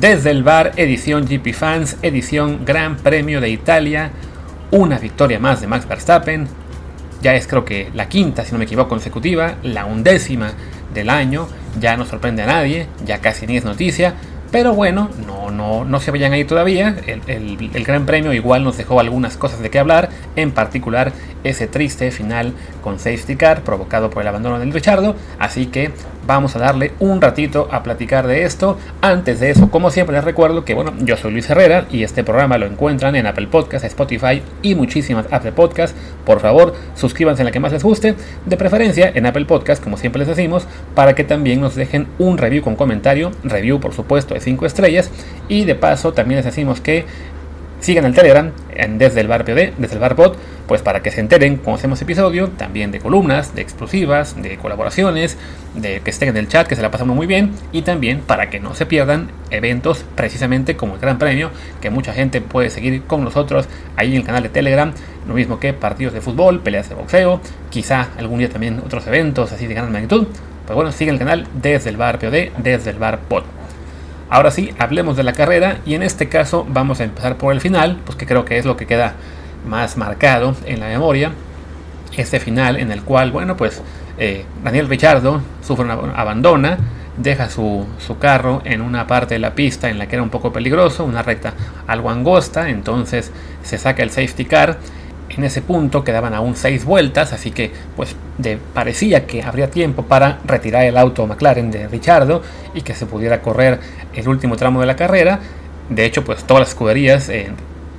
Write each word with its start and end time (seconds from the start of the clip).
Desde 0.00 0.30
el 0.30 0.42
bar, 0.42 0.72
edición 0.76 1.26
GP 1.26 1.52
Fans, 1.52 1.98
edición 2.00 2.64
Gran 2.64 2.96
Premio 2.96 3.38
de 3.42 3.50
Italia, 3.50 4.10
una 4.70 4.98
victoria 4.98 5.38
más 5.38 5.60
de 5.60 5.66
Max 5.66 5.86
Verstappen. 5.86 6.48
Ya 7.20 7.34
es 7.34 7.46
creo 7.46 7.66
que 7.66 7.90
la 7.92 8.08
quinta, 8.08 8.42
si 8.42 8.52
no 8.52 8.58
me 8.58 8.64
equivoco, 8.64 8.88
consecutiva, 8.88 9.56
la 9.62 9.84
undécima 9.84 10.52
del 10.94 11.10
año. 11.10 11.48
Ya 11.78 11.98
no 11.98 12.06
sorprende 12.06 12.42
a 12.42 12.46
nadie, 12.46 12.86
ya 13.04 13.18
casi 13.18 13.46
ni 13.46 13.58
es 13.58 13.66
noticia. 13.66 14.14
Pero 14.50 14.72
bueno, 14.72 15.10
no, 15.26 15.50
no, 15.50 15.84
no 15.84 16.00
se 16.00 16.10
vayan 16.10 16.32
ahí 16.32 16.44
todavía. 16.44 16.96
El, 17.06 17.20
el, 17.74 17.84
Gran 17.84 18.06
Premio 18.06 18.32
igual 18.32 18.64
nos 18.64 18.78
dejó 18.78 19.00
algunas 19.00 19.36
cosas 19.36 19.60
de 19.60 19.68
qué 19.68 19.80
hablar, 19.80 20.08
en 20.40 20.52
particular 20.52 21.12
ese 21.44 21.66
triste 21.66 22.10
final 22.10 22.52
con 22.82 22.98
safety 22.98 23.36
car 23.36 23.62
provocado 23.62 24.10
por 24.10 24.22
el 24.22 24.28
abandono 24.28 24.58
del 24.58 24.72
Richardo. 24.72 25.14
Así 25.38 25.66
que 25.66 25.90
vamos 26.26 26.54
a 26.54 26.58
darle 26.58 26.92
un 27.00 27.20
ratito 27.20 27.68
a 27.70 27.82
platicar 27.82 28.26
de 28.26 28.44
esto. 28.44 28.78
Antes 29.00 29.40
de 29.40 29.50
eso, 29.50 29.70
como 29.70 29.90
siempre 29.90 30.14
les 30.14 30.24
recuerdo 30.24 30.64
que 30.64 30.74
bueno, 30.74 30.92
yo 31.00 31.16
soy 31.16 31.32
Luis 31.32 31.48
Herrera 31.50 31.86
y 31.90 32.02
este 32.02 32.24
programa 32.24 32.58
lo 32.58 32.66
encuentran 32.66 33.16
en 33.16 33.26
Apple 33.26 33.48
Podcasts, 33.48 33.86
Spotify 33.86 34.42
y 34.62 34.74
muchísimas 34.74 35.26
Apple 35.32 35.52
Podcasts. 35.52 35.96
Por 36.24 36.40
favor, 36.40 36.74
suscríbanse 36.94 37.42
en 37.42 37.46
la 37.46 37.52
que 37.52 37.60
más 37.60 37.72
les 37.72 37.82
guste, 37.82 38.14
de 38.46 38.56
preferencia 38.56 39.10
en 39.14 39.26
Apple 39.26 39.46
Podcasts, 39.46 39.82
como 39.82 39.96
siempre 39.96 40.20
les 40.20 40.28
decimos, 40.28 40.66
para 40.94 41.14
que 41.14 41.24
también 41.24 41.60
nos 41.60 41.74
dejen 41.74 42.06
un 42.18 42.38
review 42.38 42.62
con 42.62 42.76
comentario, 42.76 43.32
review 43.42 43.80
por 43.80 43.94
supuesto 43.94 44.34
de 44.34 44.40
5 44.40 44.66
estrellas 44.66 45.10
y 45.48 45.64
de 45.64 45.74
paso 45.74 46.12
también 46.12 46.36
les 46.36 46.44
decimos 46.44 46.80
que 46.80 47.06
sigan 47.80 48.04
el 48.04 48.14
Telegram 48.14 48.52
en 48.74 48.98
desde 48.98 49.20
el 49.20 49.28
bar 49.28 49.44
POD, 49.44 49.72
desde 49.78 49.94
el 49.94 49.98
bar 49.98 50.16
pues 50.66 50.82
para 50.82 51.02
que 51.02 51.10
se 51.10 51.20
enteren 51.20 51.56
cuando 51.56 51.78
hacemos 51.78 52.00
episodio, 52.00 52.48
también 52.50 52.92
de 52.92 53.00
columnas, 53.00 53.54
de 53.56 53.62
exclusivas, 53.62 54.40
de 54.40 54.56
colaboraciones, 54.56 55.36
de 55.74 56.00
que 56.00 56.10
estén 56.10 56.28
en 56.28 56.36
el 56.36 56.46
chat, 56.46 56.68
que 56.68 56.76
se 56.76 56.82
la 56.82 56.90
pasamos 56.92 57.16
muy 57.16 57.26
bien, 57.26 57.52
y 57.72 57.82
también 57.82 58.20
para 58.20 58.50
que 58.50 58.60
no 58.60 58.74
se 58.74 58.86
pierdan 58.86 59.32
eventos 59.50 60.04
precisamente 60.14 60.76
como 60.76 60.94
el 60.94 61.00
Gran 61.00 61.18
Premio, 61.18 61.50
que 61.80 61.90
mucha 61.90 62.12
gente 62.12 62.40
puede 62.40 62.70
seguir 62.70 63.02
con 63.02 63.24
nosotros 63.24 63.68
ahí 63.96 64.12
en 64.12 64.18
el 64.18 64.24
canal 64.24 64.44
de 64.44 64.48
Telegram, 64.48 64.92
lo 65.26 65.34
mismo 65.34 65.58
que 65.58 65.72
partidos 65.72 66.14
de 66.14 66.20
fútbol, 66.20 66.60
peleas 66.60 66.88
de 66.88 66.94
boxeo, 66.94 67.40
quizá 67.70 68.08
algún 68.16 68.38
día 68.38 68.48
también 68.48 68.80
otros 68.84 69.06
eventos 69.08 69.50
así 69.50 69.66
de 69.66 69.74
gran 69.74 69.90
magnitud. 69.90 70.28
Pues 70.66 70.76
bueno, 70.76 70.92
sigan 70.92 71.14
el 71.14 71.18
canal 71.18 71.48
desde 71.60 71.90
el 71.90 71.96
bar 71.96 72.20
POD, 72.20 72.62
desde 72.62 72.90
el 72.90 72.98
bar. 72.98 73.18
Ahora 74.30 74.52
sí, 74.52 74.72
hablemos 74.78 75.16
de 75.16 75.24
la 75.24 75.32
carrera 75.32 75.78
y 75.84 75.94
en 75.94 76.04
este 76.04 76.28
caso 76.28 76.64
vamos 76.70 77.00
a 77.00 77.04
empezar 77.04 77.36
por 77.36 77.52
el 77.52 77.60
final, 77.60 77.98
pues 78.06 78.16
que 78.16 78.26
creo 78.26 78.44
que 78.44 78.58
es 78.58 78.64
lo 78.64 78.76
que 78.76 78.86
queda 78.86 79.14
más 79.66 79.96
marcado 79.96 80.54
en 80.66 80.78
la 80.78 80.86
memoria. 80.86 81.32
Este 82.16 82.38
final 82.38 82.76
en 82.76 82.92
el 82.92 83.02
cual, 83.02 83.32
bueno, 83.32 83.56
pues 83.56 83.82
eh, 84.18 84.44
Daniel 84.62 84.88
Richardo 84.88 85.42
sufre 85.62 85.84
una, 85.84 85.94
abandona, 86.14 86.78
deja 87.16 87.50
su, 87.50 87.84
su, 87.98 88.18
carro 88.18 88.62
en 88.64 88.82
una 88.82 89.08
parte 89.08 89.34
de 89.34 89.40
la 89.40 89.56
pista 89.56 89.90
en 89.90 89.98
la 89.98 90.06
que 90.06 90.14
era 90.14 90.22
un 90.22 90.30
poco 90.30 90.52
peligroso, 90.52 91.04
una 91.04 91.22
recta 91.22 91.54
algo 91.88 92.08
angosta, 92.08 92.68
entonces 92.68 93.32
se 93.64 93.78
saca 93.78 94.04
el 94.04 94.10
safety 94.10 94.44
car 94.44 94.78
en 95.30 95.44
ese 95.44 95.62
punto 95.62 96.02
quedaban 96.04 96.34
aún 96.34 96.56
seis 96.56 96.84
vueltas, 96.84 97.32
así 97.32 97.50
que 97.50 97.70
pues 97.96 98.16
parecía 98.74 99.26
que 99.26 99.42
habría 99.42 99.70
tiempo 99.70 100.04
para 100.04 100.40
retirar 100.44 100.84
el 100.84 100.96
auto 100.96 101.26
McLaren 101.26 101.70
de 101.70 101.88
Richardo 101.88 102.42
y 102.74 102.82
que 102.82 102.94
se 102.94 103.06
pudiera 103.06 103.40
correr 103.40 103.78
el 104.14 104.28
último 104.28 104.56
tramo 104.56 104.80
de 104.80 104.86
la 104.86 104.96
carrera. 104.96 105.40
De 105.88 106.04
hecho, 106.04 106.24
pues 106.24 106.44
todas 106.44 106.60
las 106.60 106.68
escuderías 106.70 107.28
eh, 107.28 107.50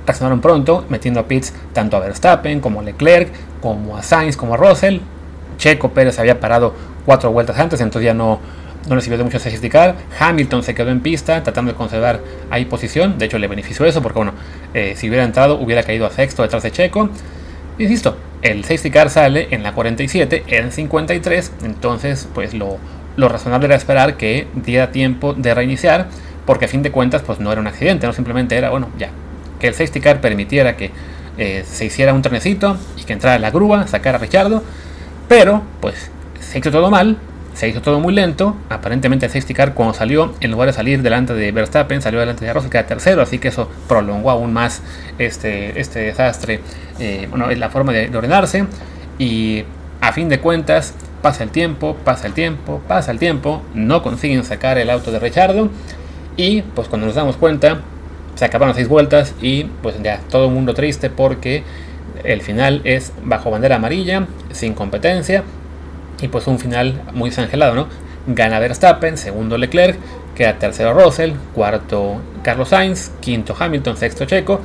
reaccionaron 0.06 0.40
pronto, 0.40 0.84
metiendo 0.88 1.20
a 1.20 1.26
pits 1.26 1.54
tanto 1.72 1.96
a 1.96 2.00
Verstappen 2.00 2.60
como 2.60 2.80
a 2.80 2.82
Leclerc, 2.82 3.30
como 3.60 3.96
a 3.96 4.02
Sainz, 4.02 4.36
como 4.36 4.54
a 4.54 4.56
Russell. 4.56 5.00
Checo 5.56 5.90
Pérez 5.90 6.18
había 6.18 6.40
parado 6.40 6.74
cuatro 7.06 7.30
vueltas 7.30 7.58
antes, 7.58 7.80
entonces 7.80 8.06
ya 8.06 8.14
no, 8.14 8.40
no 8.88 8.96
le 8.96 9.00
sirvió 9.00 9.18
de 9.18 9.24
mucho 9.24 9.38
safety. 9.38 9.70
Hamilton 10.18 10.62
se 10.62 10.74
quedó 10.74 10.90
en 10.90 11.00
pista 11.00 11.42
tratando 11.42 11.72
de 11.72 11.76
conservar 11.76 12.20
ahí 12.50 12.64
posición. 12.64 13.18
De 13.18 13.26
hecho, 13.26 13.38
le 13.38 13.48
benefició 13.48 13.86
eso 13.86 14.02
porque, 14.02 14.18
bueno, 14.18 14.32
eh, 14.74 14.94
si 14.96 15.08
hubiera 15.08 15.24
entrado, 15.24 15.58
hubiera 15.58 15.82
caído 15.82 16.06
a 16.06 16.10
sexto 16.10 16.42
detrás 16.42 16.62
de 16.62 16.72
Checo. 16.72 17.08
Insisto, 17.78 18.16
el 18.42 18.64
safety 18.64 18.90
car 18.90 19.10
sale 19.10 19.48
en 19.50 19.62
la 19.62 19.72
47, 19.72 20.44
en 20.48 20.72
53. 20.72 21.52
Entonces, 21.64 22.28
pues 22.34 22.54
lo, 22.54 22.78
lo 23.16 23.28
razonable 23.28 23.66
era 23.66 23.76
esperar 23.76 24.16
que 24.16 24.46
diera 24.54 24.90
tiempo 24.90 25.34
de 25.34 25.54
reiniciar. 25.54 26.08
Porque 26.44 26.64
a 26.64 26.68
fin 26.68 26.82
de 26.82 26.90
cuentas, 26.90 27.22
pues 27.22 27.38
no 27.38 27.52
era 27.52 27.60
un 27.60 27.68
accidente, 27.68 28.06
no 28.06 28.12
simplemente 28.12 28.56
era, 28.56 28.70
bueno, 28.70 28.88
ya. 28.98 29.10
Que 29.60 29.68
el 29.68 29.74
safety 29.74 30.00
car 30.00 30.20
permitiera 30.20 30.76
que 30.76 30.90
eh, 31.38 31.64
se 31.64 31.84
hiciera 31.84 32.12
un 32.12 32.20
trenecito 32.20 32.76
y 32.96 33.04
que 33.04 33.12
entrara 33.12 33.38
la 33.38 33.52
grúa, 33.52 33.86
sacara 33.86 34.18
a 34.18 34.20
Richardo. 34.20 34.64
Pero, 35.28 35.62
pues, 35.80 36.10
se 36.40 36.58
hizo 36.58 36.72
todo 36.72 36.90
mal, 36.90 37.16
se 37.54 37.68
hizo 37.68 37.82
todo 37.82 38.00
muy 38.00 38.14
lento. 38.14 38.56
Aparentemente 38.68 39.28
safety 39.28 39.54
car 39.54 39.74
cuando 39.74 39.94
salió, 39.94 40.34
en 40.40 40.50
lugar 40.50 40.68
de 40.68 40.72
salir 40.72 41.02
delante 41.02 41.34
de 41.34 41.52
Verstappen, 41.52 42.02
salió 42.02 42.20
delante 42.20 42.44
de 42.44 42.52
Russell, 42.52 42.70
que 42.70 42.78
era 42.78 42.86
tercero, 42.86 43.22
así 43.22 43.38
que 43.38 43.48
eso 43.48 43.70
prolongó 43.88 44.30
aún 44.30 44.52
más 44.52 44.82
este, 45.18 45.78
este 45.80 46.00
desastre. 46.00 46.60
Eh, 46.98 47.26
bueno, 47.30 47.50
es 47.50 47.58
la 47.58 47.70
forma 47.70 47.92
de, 47.92 48.14
ordenarse. 48.16 48.64
Y 49.18 49.64
a 50.00 50.12
fin 50.12 50.28
de 50.28 50.40
cuentas, 50.40 50.94
pasa 51.20 51.44
el 51.44 51.50
tiempo, 51.50 51.96
pasa 52.04 52.26
el 52.26 52.32
tiempo, 52.32 52.80
pasa 52.88 53.10
el 53.12 53.18
tiempo, 53.18 53.62
no 53.74 54.02
consiguen 54.02 54.44
sacar 54.44 54.78
el 54.78 54.90
auto 54.90 55.12
de 55.12 55.18
Richardo. 55.18 55.70
Y 56.36 56.62
pues 56.62 56.88
cuando 56.88 57.06
nos 57.06 57.16
damos 57.16 57.36
cuenta, 57.36 57.82
se 58.34 58.44
acabaron 58.44 58.68
las 58.68 58.76
seis 58.76 58.88
vueltas 58.88 59.34
y 59.42 59.64
pues 59.64 60.02
ya 60.02 60.20
todo 60.30 60.46
el 60.46 60.52
mundo 60.52 60.72
triste 60.72 61.10
porque 61.10 61.62
el 62.24 62.40
final 62.40 62.80
es 62.84 63.12
bajo 63.22 63.50
bandera 63.50 63.76
amarilla, 63.76 64.26
sin 64.50 64.74
competencia, 64.74 65.44
y 66.22 66.28
pues 66.28 66.46
un 66.46 66.58
final 66.58 67.00
muy 67.12 67.30
desangelado, 67.30 67.74
¿no? 67.74 67.88
Gana 68.26 68.60
Verstappen, 68.60 69.16
segundo 69.16 69.58
Leclerc, 69.58 69.98
queda 70.36 70.58
tercero 70.58 70.94
Russell, 70.94 71.32
cuarto 71.54 72.20
Carlos 72.42 72.68
Sainz, 72.68 73.10
quinto 73.20 73.54
Hamilton, 73.58 73.96
sexto 73.96 74.24
Checo. 74.24 74.60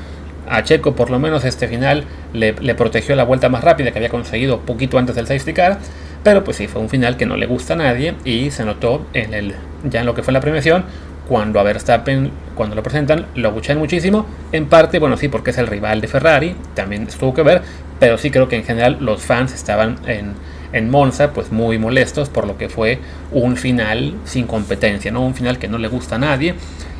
A 0.49 0.63
Checo 0.63 0.95
por 0.95 1.09
lo 1.09 1.19
menos 1.19 1.43
este 1.43 1.67
final 1.67 2.05
le, 2.33 2.53
protegió 2.75 3.15
la 3.15 3.23
vuelta 3.23 3.49
más 3.49 3.63
rápida 3.63 3.91
que 3.91 3.99
había 3.99 4.09
conseguido 4.09 4.61
poquito 4.61 4.97
antes 4.97 5.15
del 5.15 5.27
safety 5.27 5.53
car. 5.53 5.79
Pero 6.23 6.43
pues 6.43 6.57
sí, 6.57 6.67
fue 6.67 6.81
un 6.81 6.89
final 6.89 7.17
que 7.17 7.25
no 7.25 7.35
le 7.35 7.47
gusta 7.47 7.73
a 7.73 7.77
nadie 7.77 8.15
y 8.23 8.51
se 8.51 8.63
notó 8.63 9.05
en 9.13 9.33
el, 9.33 9.55
ya 9.83 10.01
en 10.01 10.05
lo 10.05 10.13
que 10.13 10.23
fue 10.23 10.33
la 10.33 10.39
premiación 10.39 10.85
cuando 11.27 11.59
a 11.59 11.63
Verstappen, 11.63 12.31
cuando 12.55 12.75
lo 12.75 12.83
presentan, 12.83 13.25
lo 13.35 13.51
buchan 13.51 13.77
muchísimo. 13.77 14.25
En 14.51 14.67
parte, 14.67 14.99
bueno, 14.99 15.17
sí, 15.17 15.27
porque 15.27 15.51
es 15.51 15.57
el 15.57 15.67
rival 15.67 16.01
de 16.01 16.07
Ferrari, 16.07 16.55
también 16.73 17.03
estuvo 17.03 17.33
que 17.33 17.43
ver, 17.43 17.61
pero 17.99 18.17
sí 18.17 18.31
creo 18.31 18.47
que 18.47 18.55
en 18.55 18.63
general 18.63 18.97
los 19.01 19.21
fans 19.21 19.53
estaban 19.53 19.97
en, 20.07 20.33
en 20.73 20.89
Monza, 20.89 21.31
pues 21.31 21.51
muy 21.51 21.77
molestos 21.77 22.29
por 22.29 22.45
lo 22.45 22.57
que 22.57 22.69
fue 22.69 22.99
un 23.31 23.57
final 23.57 24.15
sin 24.25 24.47
competencia, 24.47 25.11
¿no? 25.11 25.25
Un 25.25 25.35
final 25.35 25.57
que 25.59 25.67
no 25.67 25.77
le 25.77 25.87
gusta 25.87 26.15
a 26.15 26.19
nadie. 26.19 26.55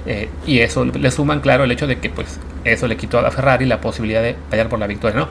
Eh, 0.06 0.30
y 0.46 0.60
eso 0.60 0.86
le 0.86 1.12
suman, 1.12 1.42
claro, 1.42 1.66
el 1.66 1.72
hecho 1.72 1.86
de 1.86 2.00
que 2.00 2.10
pues 2.10 2.40
eso 2.64 2.88
le 2.88 2.96
quitó 2.96 3.20
a 3.20 3.30
Ferrari 3.32 3.66
la 3.66 3.82
posibilidad 3.82 4.22
de 4.22 4.36
pelear 4.50 4.70
por 4.70 4.80
la 4.80 4.88
victoria, 4.88 5.20
¿no? 5.20 5.28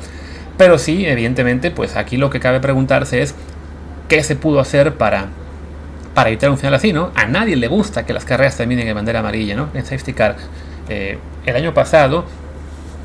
Pero 0.58 0.78
sí, 0.78 1.06
evidentemente, 1.06 1.70
pues 1.70 1.96
aquí 1.96 2.16
lo 2.16 2.30
que 2.30 2.40
cabe 2.40 2.60
preguntarse 2.60 3.22
es 3.22 3.34
qué 4.08 4.22
se 4.22 4.36
pudo 4.36 4.60
hacer 4.60 4.94
para, 4.94 5.28
para 6.14 6.28
evitar 6.28 6.50
un 6.50 6.58
final 6.58 6.74
así, 6.74 6.92
¿no? 6.92 7.10
A 7.14 7.26
nadie 7.26 7.56
le 7.56 7.68
gusta 7.68 8.06
que 8.06 8.12
las 8.12 8.24
carreras 8.24 8.56
terminen 8.56 8.86
en 8.88 8.94
bandera 8.94 9.20
amarilla, 9.20 9.54
¿no? 9.54 9.68
En 9.74 9.84
safety 9.84 10.12
car. 10.12 10.36
Eh, 10.88 11.18
el 11.44 11.56
año 11.56 11.74
pasado, 11.74 12.24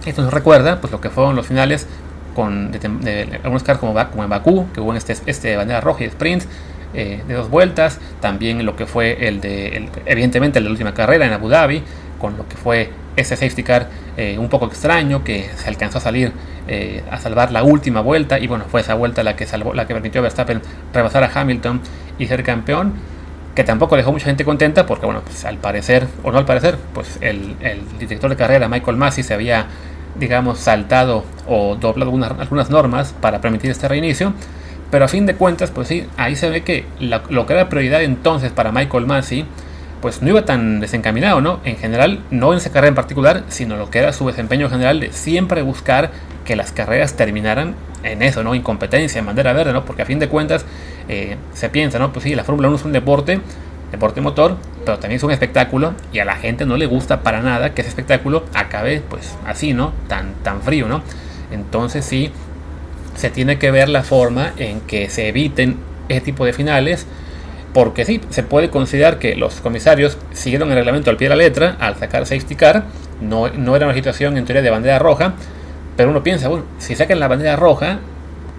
esto 0.06 0.22
nos 0.22 0.34
recuerda, 0.34 0.80
pues 0.81 0.91
lo 0.91 1.02
que 1.02 1.09
fueron 1.09 1.36
los 1.36 1.47
finales 1.47 1.88
con 2.36 2.72
de, 2.72 3.40
algunos 3.44 3.64
carros 3.64 3.80
como, 3.80 3.94
como 4.09 4.24
en 4.24 4.30
Bakú, 4.30 4.68
que 4.74 4.81
hubo 4.81 4.94
este, 4.94 5.16
este 5.25 5.56
bandera 5.56 5.81
roja 5.81 6.03
y 6.03 6.08
sprint 6.08 6.44
eh, 6.94 7.22
de 7.28 7.34
dos 7.34 7.50
vueltas, 7.50 8.00
también 8.19 8.66
lo 8.66 8.75
que 8.75 8.86
fue 8.86 9.28
el 9.28 9.40
de, 9.40 9.90
evidentemente 10.06 10.59
el 10.59 10.66
de 10.66 10.70
la 10.70 10.74
última 10.74 10.94
carrera 10.94 11.26
en 11.26 11.34
Abu 11.34 11.47
Dhabi, 11.47 11.84
con 12.20 12.38
lo 12.38 12.47
que 12.47 12.58
fue 12.58 12.91
ese 13.16 13.35
safety 13.35 13.64
car 13.64 13.90
eh, 14.17 14.38
un 14.38 14.50
poco 14.50 14.67
extraño 14.67 15.23
que 15.23 15.50
se 15.56 15.70
alcanzó 15.70 15.97
a 15.97 16.02
salir 16.02 16.32
eh, 16.67 17.03
a 17.09 17.17
salvar 17.17 17.52
la 17.52 17.64
última 17.64 18.02
vuelta 18.02 18.40
y 18.40 18.47
bueno, 18.47 18.66
fue 18.70 18.82
esa 18.82 18.94
vuelta 18.94 19.23
la 19.23 19.35
que 19.35 19.46
salvó, 19.46 19.73
la 19.73 19.88
que 19.88 19.94
permitió 19.94 20.20
a 20.20 20.23
Verstappen 20.23 20.61
rebasar 20.94 21.23
a 21.23 21.32
Hamilton 21.34 21.82
y 22.20 22.28
ser 22.28 22.44
campeón 22.44 22.94
que 23.56 23.64
tampoco 23.64 23.97
dejó 23.97 24.11
mucha 24.11 24.26
gente 24.26 24.46
contenta 24.46 24.85
porque 24.85 25.06
bueno, 25.06 25.22
pues 25.26 25.44
al 25.46 25.58
parecer, 25.58 26.08
o 26.23 26.32
no 26.32 26.38
al 26.38 26.46
parecer, 26.46 26.78
pues 26.94 27.17
el, 27.22 27.56
el 27.61 27.82
director 28.00 28.29
de 28.29 28.35
carrera 28.35 28.70
Michael 28.70 28.97
Massey 28.97 29.23
se 29.23 29.34
había 29.34 29.67
digamos, 30.16 30.59
saltado 30.59 31.23
o 31.47 31.75
doblado 31.75 32.11
algunas, 32.11 32.69
normas 32.69 33.13
para 33.19 33.41
permitir 33.41 33.72
este 33.72 33.87
reinicio. 33.87 34.34
Pero 34.90 35.05
a 35.05 35.08
fin 35.08 35.25
de 35.25 35.35
cuentas, 35.35 35.72
pues 35.72 35.87
sí, 35.87 36.05
ahí 36.17 36.35
se 36.35 36.49
ve 36.49 36.63
que 36.63 36.85
lo 36.99 37.46
que 37.46 37.53
era 37.53 37.69
prioridad 37.69 38.03
entonces 38.03 38.52
para 38.52 38.72
Michael 38.72 39.05
Massey, 39.05 39.46
pues 40.02 40.22
no 40.22 40.29
iba 40.29 40.43
tan 40.43 40.79
desencaminado, 40.79 41.41
¿no? 41.41 41.59
En 41.63 41.78
general, 41.78 42.23
no 42.31 42.52
en 42.52 42.58
esa 42.58 42.72
carrera 42.72 42.90
en 42.90 42.96
particular, 42.96 43.43
sino 43.47 43.78
lo 43.78 43.90
que 43.90 43.99
era 43.99 44.11
su 44.11 44.28
desempeño 44.28 44.69
general 44.69 44.99
de 44.99 45.13
siempre 45.13 45.61
buscar 45.61 46.11
que 46.43 46.55
las 46.55 46.72
carreras 46.72 47.16
terminaran 47.16 47.75
en 48.03 48.22
eso, 48.23 48.43
¿no? 48.43 48.55
Incompetencia, 48.55 49.19
en 49.19 49.28
bandera 49.28 49.53
verde, 49.53 49.73
¿no? 49.73 49.85
Porque 49.85 50.02
a 50.02 50.05
fin 50.05 50.19
de 50.19 50.28
cuentas 50.28 50.66
eh, 51.08 51.37
se 51.53 51.69
piensa, 51.69 51.99
¿no? 51.99 52.11
Pues 52.11 52.23
sí, 52.23 52.35
la 52.35 52.43
Fórmula 52.43 52.67
1 52.67 52.78
es 52.78 52.85
un 52.85 52.91
deporte, 52.91 53.40
deporte 53.91 54.22
motor, 54.22 54.58
pero 54.85 54.97
también 54.97 55.17
es 55.17 55.23
un 55.23 55.32
espectáculo 55.32 55.93
y 56.14 56.20
a 56.20 56.26
la 56.26 56.35
gente 56.35 56.66
no 56.66 56.78
le 56.78 56.85
gusta 56.85 57.22
para 57.22 57.41
nada 57.41 57.73
que 57.73 57.82
ese 57.82 57.90
espectáculo 57.90 58.46
acabe 58.53 59.02
pues 59.08 59.38
así, 59.46 59.73
¿no? 59.73 59.93
Tan, 60.08 60.34
tan 60.43 60.61
frío, 60.61 60.88
¿no? 60.88 61.02
Entonces 61.52 62.05
sí, 62.05 62.32
se 63.16 63.29
tiene 63.29 63.59
que 63.59 63.72
ver 63.72 63.90
la 63.90 64.03
forma 64.03 64.53
en 64.58 64.82
que 64.82 65.09
se 65.09 65.28
eviten 65.28 65.78
ese 66.09 66.22
tipo 66.22 66.46
de 66.46 66.53
finales 66.53 67.05
porque 67.73 68.05
sí, 68.05 68.22
se 68.29 68.43
puede 68.43 68.70
considerar 68.70 69.20
que 69.20 69.35
los 69.35 69.61
comisarios 69.61 70.17
siguieron 70.34 70.70
el 70.70 70.76
reglamento 70.76 71.09
al 71.09 71.17
pie 71.17 71.29
de 71.29 71.35
la 71.35 71.44
letra 71.44 71.78
al 71.79 71.96
sacar 71.97 72.26
safety 72.26 72.55
car, 72.55 72.85
no, 73.22 73.49
no 73.49 73.76
era 73.76 73.85
una 73.85 73.96
situación 73.96 74.37
en 74.37 74.46
teoría 74.46 74.61
de 74.61 74.70
bandera 74.70 74.99
roja, 74.99 75.34
pero 75.96 76.09
uno 76.09 76.23
piensa, 76.23 76.47
bueno, 76.49 76.66
si 76.79 76.96
sacan 76.96 77.20
la 77.20 77.28
bandera 77.28 77.55
roja, 77.55 77.99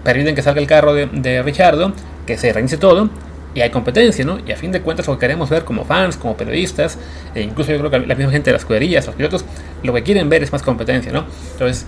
permiten 0.03 0.35
que 0.35 0.41
salga 0.41 0.61
el 0.61 0.67
carro 0.67 0.93
de, 0.93 1.07
de 1.07 1.43
Richardo, 1.43 1.93
que 2.25 2.37
se 2.37 2.51
reinicie 2.53 2.77
todo, 2.77 3.09
y 3.55 3.61
hay 3.61 3.69
competencia, 3.69 4.25
¿no? 4.25 4.39
Y 4.45 4.51
a 4.51 4.55
fin 4.55 4.71
de 4.71 4.81
cuentas 4.81 5.07
lo 5.07 5.13
que 5.13 5.19
queremos 5.21 5.49
ver 5.49 5.63
como 5.63 5.85
fans, 5.85 6.17
como 6.17 6.35
periodistas, 6.35 6.97
e 7.35 7.41
incluso 7.41 7.71
yo 7.71 7.79
creo 7.79 7.91
que 7.91 7.99
la 8.07 8.15
misma 8.15 8.31
gente 8.31 8.49
de 8.49 8.53
las 8.53 8.61
escuderías, 8.63 9.05
los 9.05 9.15
pilotos, 9.15 9.45
lo 9.83 9.93
que 9.93 10.03
quieren 10.03 10.29
ver 10.29 10.43
es 10.43 10.51
más 10.51 10.63
competencia, 10.63 11.11
¿no? 11.11 11.25
Entonces, 11.51 11.85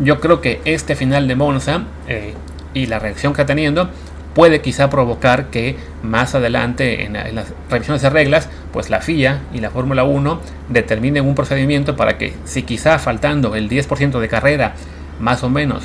yo 0.00 0.20
creo 0.20 0.40
que 0.40 0.60
este 0.64 0.96
final 0.96 1.28
de 1.28 1.36
Monza 1.36 1.84
eh, 2.08 2.34
y 2.72 2.86
la 2.86 2.98
reacción 2.98 3.32
que 3.32 3.42
está 3.42 3.46
teniendo 3.46 3.88
puede 4.34 4.60
quizá 4.60 4.90
provocar 4.90 5.46
que 5.46 5.76
más 6.02 6.34
adelante 6.34 7.04
en, 7.04 7.12
las 7.12 7.52
revisiones 7.70 8.02
de 8.02 8.10
reglas, 8.10 8.48
pues 8.72 8.90
la 8.90 9.00
FIA 9.00 9.42
y 9.54 9.60
la 9.60 9.70
Fórmula 9.70 10.02
1 10.02 10.40
determinen 10.68 11.24
un 11.24 11.36
procedimiento 11.36 11.94
para 11.94 12.18
que 12.18 12.34
si 12.44 12.64
quizá 12.64 12.98
faltando 12.98 13.54
el 13.54 13.70
10% 13.70 14.18
de 14.18 14.28
carrera, 14.28 14.74
más 15.20 15.44
o 15.44 15.48
menos, 15.48 15.84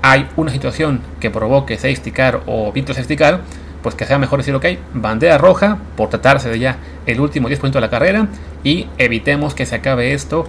hay 0.00 0.26
una 0.36 0.50
situación 0.50 1.02
que 1.20 1.30
provoque 1.30 1.76
safety 1.76 2.10
car 2.10 2.40
o 2.46 2.72
vito 2.72 2.94
safety 2.94 3.16
car, 3.16 3.40
pues 3.82 3.94
que 3.94 4.04
sea 4.04 4.18
mejor 4.18 4.38
decir, 4.38 4.54
ok, 4.54 4.66
bandera 4.94 5.38
roja 5.38 5.78
por 5.96 6.08
tratarse 6.08 6.48
de 6.48 6.58
ya 6.58 6.78
el 7.06 7.20
último 7.20 7.48
10% 7.48 7.70
de 7.70 7.80
la 7.80 7.90
carrera 7.90 8.28
y 8.62 8.86
evitemos 8.98 9.54
que 9.54 9.66
se 9.66 9.76
acabe 9.76 10.12
esto 10.12 10.46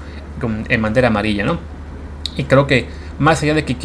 en 0.70 0.82
bandera 0.82 1.08
amarilla, 1.08 1.46
¿no? 1.46 1.60
Y 2.38 2.46
creo 2.46 2.68
que 2.68 2.88
más 3.20 3.44
allá 3.44 3.54
de 3.54 3.66
que 3.66 3.76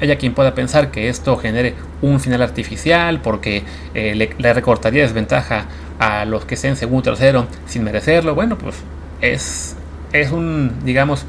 haya 0.00 0.16
quien 0.16 0.32
pueda 0.32 0.54
pensar 0.54 0.90
que 0.90 1.08
esto 1.08 1.36
genere 1.36 1.74
un 2.00 2.18
final 2.18 2.40
artificial 2.40 3.20
porque 3.20 3.62
eh, 3.94 4.14
le, 4.14 4.52
recortaría 4.54 5.02
desventaja 5.02 5.66
a 5.98 6.24
los 6.24 6.46
que 6.46 6.54
estén 6.54 6.76
segundo 6.76 7.02
tercero 7.02 7.46
sin 7.66 7.84
merecerlo, 7.84 8.34
bueno, 8.34 8.56
pues 8.56 8.76
es, 9.20 9.76
es 10.12 10.30
un, 10.30 10.72
digamos, 10.84 11.26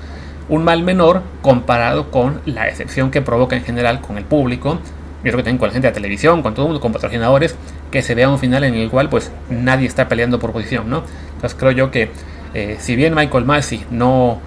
un 0.50 0.64
mal 0.64 0.82
menor 0.84 1.24
comparado 1.42 2.10
con 2.10 2.42
la 2.46 2.70
excepción 2.70 3.12
que 3.12 3.22
provoca 3.22 3.56
en 3.56 3.64
general 3.64 4.00
con 4.00 4.18
el 4.18 4.24
público. 4.24 4.80
Yo 5.24 5.32
creo 5.32 5.38
que 5.38 5.44
también 5.44 5.58
con 5.58 5.70
la 5.70 5.74
gente 5.74 5.88
de 5.88 5.94
televisión, 5.94 6.42
con 6.42 6.54
todo 6.54 6.66
el 6.66 6.70
mundo, 6.70 6.82
con 6.82 6.92
patrocinadores, 6.94 7.56
que 7.92 8.02
se 8.02 8.16
vea 8.16 8.30
un 8.30 8.40
final 8.40 8.64
en 8.64 8.76
el 8.76 8.90
cual 8.90 9.10
pues 9.10 9.32
nadie 9.50 9.88
está 9.88 10.08
peleando 10.08 10.40
por 10.40 10.52
posición, 10.52 10.90
¿no? 10.90 11.04
Entonces 11.34 11.58
creo 11.60 11.72
yo 11.72 11.92
que 11.92 12.12
eh, 12.54 12.78
si 12.80 12.96
bien 12.96 13.16
Michael 13.16 13.46
Massey 13.46 13.86
no 13.90 14.40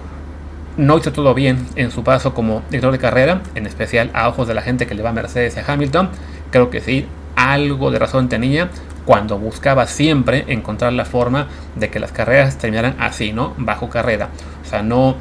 no 0.77 0.97
hizo 0.97 1.11
todo 1.11 1.33
bien 1.33 1.65
en 1.75 1.91
su 1.91 2.03
paso 2.03 2.33
como 2.33 2.63
director 2.69 2.91
de 2.91 2.99
carrera, 2.99 3.41
en 3.55 3.65
especial 3.65 4.09
a 4.13 4.29
ojos 4.29 4.47
de 4.47 4.53
la 4.53 4.61
gente 4.61 4.87
que 4.87 4.95
le 4.95 5.03
va 5.03 5.09
a 5.09 5.13
Mercedes 5.13 5.57
a 5.57 5.71
Hamilton. 5.71 6.09
Creo 6.49 6.69
que 6.69 6.79
sí, 6.79 7.05
algo 7.35 7.91
de 7.91 7.99
razón 7.99 8.29
tenía 8.29 8.69
cuando 9.05 9.37
buscaba 9.37 9.87
siempre 9.87 10.45
encontrar 10.47 10.93
la 10.93 11.05
forma 11.05 11.47
de 11.75 11.89
que 11.89 11.99
las 11.99 12.11
carreras 12.11 12.57
terminaran 12.57 12.95
así, 12.99 13.33
¿no? 13.33 13.53
Bajo 13.57 13.89
carrera. 13.89 14.29
O 14.63 14.69
sea, 14.69 14.83
no, 14.83 15.15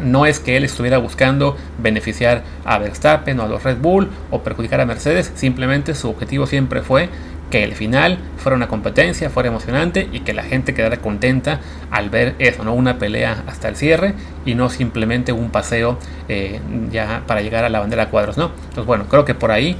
no 0.00 0.26
es 0.26 0.40
que 0.40 0.56
él 0.56 0.64
estuviera 0.64 0.98
buscando 0.98 1.56
beneficiar 1.78 2.42
a 2.64 2.78
Verstappen 2.78 3.38
o 3.40 3.44
a 3.44 3.48
los 3.48 3.62
Red 3.62 3.78
Bull 3.78 4.08
o 4.30 4.42
perjudicar 4.42 4.80
a 4.80 4.86
Mercedes, 4.86 5.32
simplemente 5.34 5.94
su 5.94 6.08
objetivo 6.08 6.46
siempre 6.46 6.82
fue 6.82 7.08
que 7.50 7.64
el 7.64 7.74
final 7.74 8.18
fuera 8.36 8.56
una 8.56 8.68
competencia, 8.68 9.30
fuera 9.30 9.48
emocionante 9.48 10.08
y 10.12 10.20
que 10.20 10.34
la 10.34 10.42
gente 10.42 10.74
quedara 10.74 10.98
contenta 10.98 11.60
al 11.90 12.10
ver 12.10 12.34
eso, 12.38 12.62
¿no? 12.64 12.74
Una 12.74 12.98
pelea 12.98 13.44
hasta 13.46 13.68
el 13.68 13.76
cierre 13.76 14.14
y 14.44 14.54
no 14.54 14.68
simplemente 14.68 15.32
un 15.32 15.50
paseo 15.50 15.98
eh, 16.28 16.60
ya 16.90 17.22
para 17.26 17.40
llegar 17.40 17.64
a 17.64 17.68
la 17.68 17.80
bandera 17.80 18.04
a 18.04 18.08
cuadros, 18.10 18.36
¿no? 18.36 18.52
Entonces, 18.64 18.84
bueno, 18.84 19.06
creo 19.08 19.24
que 19.24 19.34
por 19.34 19.50
ahí 19.50 19.76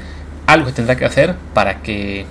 algo 0.47 0.69
se 0.69 0.77
tendrá 0.77 0.97
que 0.97 1.05
hacer 1.05 1.35
para 1.53 1.83
que, 1.83 2.25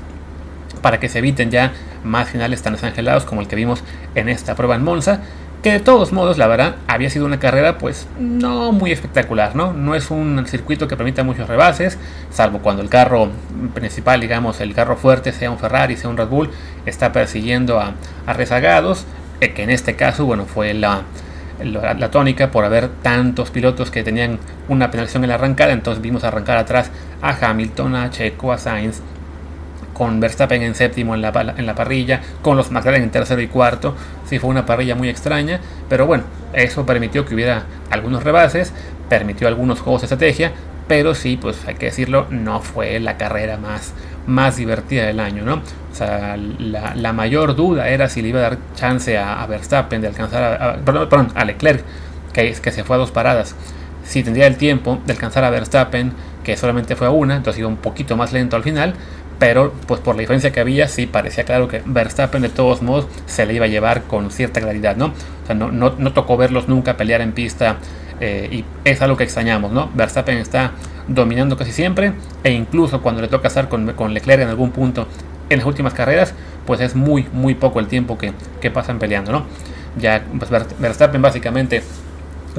para 0.82 1.00
que 1.00 1.08
se 1.08 1.20
eviten 1.20 1.52
ya 1.52 1.74
más 2.04 2.30
finales 2.30 2.62
tan 2.62 2.74
desangelados 2.74 3.26
como 3.26 3.42
el 3.42 3.48
que 3.48 3.56
vimos 3.56 3.84
en 4.16 4.30
esta 4.30 4.56
prueba 4.56 4.76
en 4.76 4.84
Monza 4.84 5.22
de 5.72 5.80
todos 5.80 6.12
modos, 6.12 6.38
la 6.38 6.48
verdad, 6.48 6.76
había 6.88 7.10
sido 7.10 7.26
una 7.26 7.40
carrera 7.40 7.78
pues 7.78 8.08
no 8.20 8.72
muy 8.72 8.92
espectacular, 8.92 9.56
¿no? 9.56 9.74
No 9.74 9.96
es 9.96 10.12
un 10.12 10.46
circuito 10.48 10.88
que 10.88 10.98
permita 10.98 11.24
muchos 11.24 11.48
rebases, 11.48 11.98
salvo 12.30 12.60
cuando 12.60 12.82
el 12.82 12.90
carro 12.90 13.30
principal, 13.74 14.22
digamos, 14.22 14.62
el 14.62 14.74
carro 14.74 14.98
fuerte, 14.98 15.32
sea 15.32 15.52
un 15.52 15.58
Ferrari, 15.58 15.98
sea 15.98 16.10
un 16.10 16.18
Red 16.18 16.28
Bull, 16.28 16.50
está 16.86 17.12
persiguiendo 17.12 17.80
a, 17.80 17.94
rezagados, 18.28 19.06
eh, 19.42 19.54
que 19.54 19.64
en 19.64 19.70
este 19.70 19.96
caso, 19.96 20.26
bueno, 20.26 20.46
fue 20.46 20.74
la, 20.74 21.04
la, 21.64 22.12
tónica 22.12 22.52
por 22.52 22.66
haber 22.66 22.90
tantos 23.02 23.50
pilotos 23.50 23.90
que 23.90 24.04
tenían 24.04 24.40
una 24.68 24.92
penalización 24.92 25.24
en 25.24 25.30
la 25.30 25.36
arrancada, 25.36 25.74
entonces 25.74 26.02
vimos 26.02 26.24
arrancar 26.24 26.58
atrás 26.58 26.92
a 27.22 27.36
Hamilton, 27.50 27.96
a 27.96 28.10
Checo, 28.10 28.52
a 28.52 28.58
Sainz, 28.58 29.02
con 29.98 30.20
Verstappen 30.20 30.62
en 30.62 30.76
séptimo 30.76 31.16
en 31.16 31.22
la, 31.22 31.32
parrilla, 31.32 32.22
con 32.44 32.56
los 32.56 32.70
McLaren 32.70 33.02
en 33.02 33.10
tercero 33.10 33.42
y 33.42 33.48
cuarto. 33.48 33.96
Sí 34.26 34.38
fue 34.38 34.52
una 34.52 34.66
parrilla 34.66 34.94
muy 34.94 35.10
extraña, 35.10 35.60
pero 35.90 36.06
bueno, 36.06 36.24
eso 36.54 36.86
permitió 36.86 37.26
que 37.26 37.34
hubiera 37.34 37.64
algunos 37.90 38.24
rebases, 38.24 38.74
permitió 39.10 39.48
algunos 39.48 39.82
juegos 39.82 40.02
de 40.02 40.06
estrategia, 40.06 40.52
pero 40.88 41.16
sí, 41.16 41.38
pues 41.42 41.66
hay 41.68 41.76
que 41.76 41.88
decirlo, 41.88 42.28
no 42.30 42.62
fue 42.62 43.00
la 43.00 43.18
carrera 43.18 43.58
más, 43.58 43.94
más 44.28 44.58
divertida 44.58 45.08
del 45.08 45.20
año, 45.20 45.44
¿no? 45.44 45.56
O 45.56 45.96
sea, 45.96 46.38
la, 46.38 47.14
mayor 47.14 47.56
duda 47.56 47.90
era 47.90 48.08
si 48.08 48.22
le 48.22 48.28
iba 48.28 48.40
a 48.40 48.44
dar 48.44 48.58
chance 48.76 49.18
a, 49.18 49.44
Verstappen 49.48 50.00
de 50.00 50.10
alcanzar 50.10 50.62
a, 50.62 50.76
perdón, 50.76 51.30
a 51.34 51.44
Leclerc, 51.44 51.84
que, 52.34 52.54
que 52.54 52.72
se 52.72 52.84
fue 52.84 52.98
a 52.98 53.00
dos 53.00 53.10
paradas. 53.10 53.56
Si 54.04 54.24
tendría 54.24 54.46
el 54.46 54.58
tiempo 54.58 55.00
de 55.08 55.14
alcanzar 55.14 55.44
a 55.44 55.50
Verstappen, 55.50 56.14
que 56.44 56.56
solamente 56.56 56.96
fue 56.96 57.08
a 57.08 57.10
una, 57.10 57.36
entonces 57.36 57.60
iba 57.60 57.68
un 57.68 57.78
poquito 57.78 58.16
más 58.16 58.32
lento 58.32 58.56
al 58.56 58.64
final, 58.64 58.94
pero 59.40 59.74
pues 59.88 60.00
por 60.00 60.16
la 60.16 60.22
diferencia 60.22 60.52
que 60.52 60.60
había 60.60 60.88
sí 60.88 61.06
parecía 61.06 61.44
claro 61.44 61.68
que 61.68 61.82
Verstappen 61.86 62.42
de 62.42 62.50
todos 62.50 62.82
modos 62.82 63.08
se 63.26 63.46
le 63.46 63.54
iba 63.54 63.66
a 63.66 63.68
llevar 63.68 64.04
con 64.04 64.32
cierta 64.32 64.62
claridad, 64.62 64.96
¿no? 64.96 65.08
O 65.08 65.46
sea, 65.46 65.56
no, 65.56 65.72
no, 65.72 65.94
no 65.98 66.14
tocó 66.14 66.38
verlos 66.38 66.68
nunca 66.68 66.98
pelear 66.98 67.22
en 67.22 67.34
pista 67.34 67.78
eh, 68.20 68.50
y 68.52 68.66
es 68.84 69.02
algo 69.02 69.16
que 69.16 69.24
extrañamos, 69.24 69.72
¿no? 69.72 69.90
Verstappen 69.94 70.38
está 70.38 70.72
dominando 71.08 71.56
casi 71.56 71.72
siempre 71.72 72.14
e 72.44 72.52
incluso 72.52 73.02
cuando 73.02 73.22
le 73.22 73.28
toca 73.28 73.48
estar 73.48 73.70
con, 73.70 73.94
con 73.94 74.14
Leclerc 74.14 74.42
en 74.42 74.50
algún 74.50 74.72
punto 74.72 75.08
en 75.50 75.60
las 75.60 75.68
últimas 75.68 75.94
carreras, 75.94 76.34
pues 76.66 76.82
es 76.82 76.96
muy, 76.96 77.28
muy 77.32 77.56
poco 77.56 77.80
el 77.80 77.88
tiempo 77.88 78.18
que, 78.18 78.34
que 78.60 78.72
pasan 78.72 79.00
peleando, 79.00 79.32
¿no? 79.32 79.46
Ya 80.00 80.24
pues 80.38 80.52
Verstappen 80.80 81.22
básicamente 81.22 81.84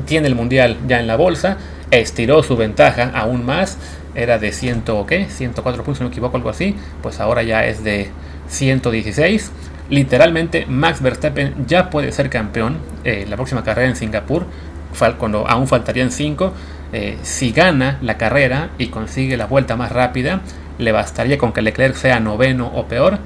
tiene 0.07 0.29
el 0.29 0.35
mundial 0.35 0.77
ya 0.87 1.01
en 1.01 1.07
la 1.07 1.17
bolsa, 1.17 1.59
estiró 1.91 2.43
su 2.43 2.57
ventaja 2.57 3.11
aún 3.15 3.45
más 3.45 3.79
era 4.15 4.39
de 4.39 4.53
100, 4.53 4.85
¿qué? 5.07 5.27
104 5.29 5.83
puntos, 5.83 5.99
si 5.99 6.05
no 6.05 6.09
me 6.09 6.13
equivoco, 6.13 6.37
algo 6.37 6.51
así, 6.51 6.75
pues 7.03 7.21
ahora 7.21 7.43
ya 7.43 7.65
es 7.65 7.85
de 7.85 8.11
116. 8.49 9.53
Literalmente, 9.91 10.67
Max 10.67 11.01
Verstappen 11.01 11.67
ya 11.67 11.91
puede 11.91 12.13
ser 12.13 12.29
campeón 12.29 12.79
eh, 13.05 13.27
la 13.29 13.37
próxima 13.37 13.63
carrera 13.65 13.89
en 13.89 13.97
Singapur, 13.97 14.47
cuando 15.19 15.47
aún 15.47 15.67
faltarían 15.67 16.11
5. 16.11 16.53
Eh, 16.93 17.19
si 17.23 17.53
gana 17.53 17.99
la 18.01 18.17
carrera 18.17 18.71
y 18.79 18.89
consigue 18.89 19.37
la 19.37 19.47
vuelta 19.47 19.77
más 19.77 19.93
rápida, 19.93 20.41
le 20.79 20.93
bastaría 20.93 21.39
con 21.39 21.53
que 21.53 21.63
Leclerc 21.63 21.95
sea 21.95 22.21
noveno 22.21 22.71
o 22.75 22.87
peor. 22.87 23.19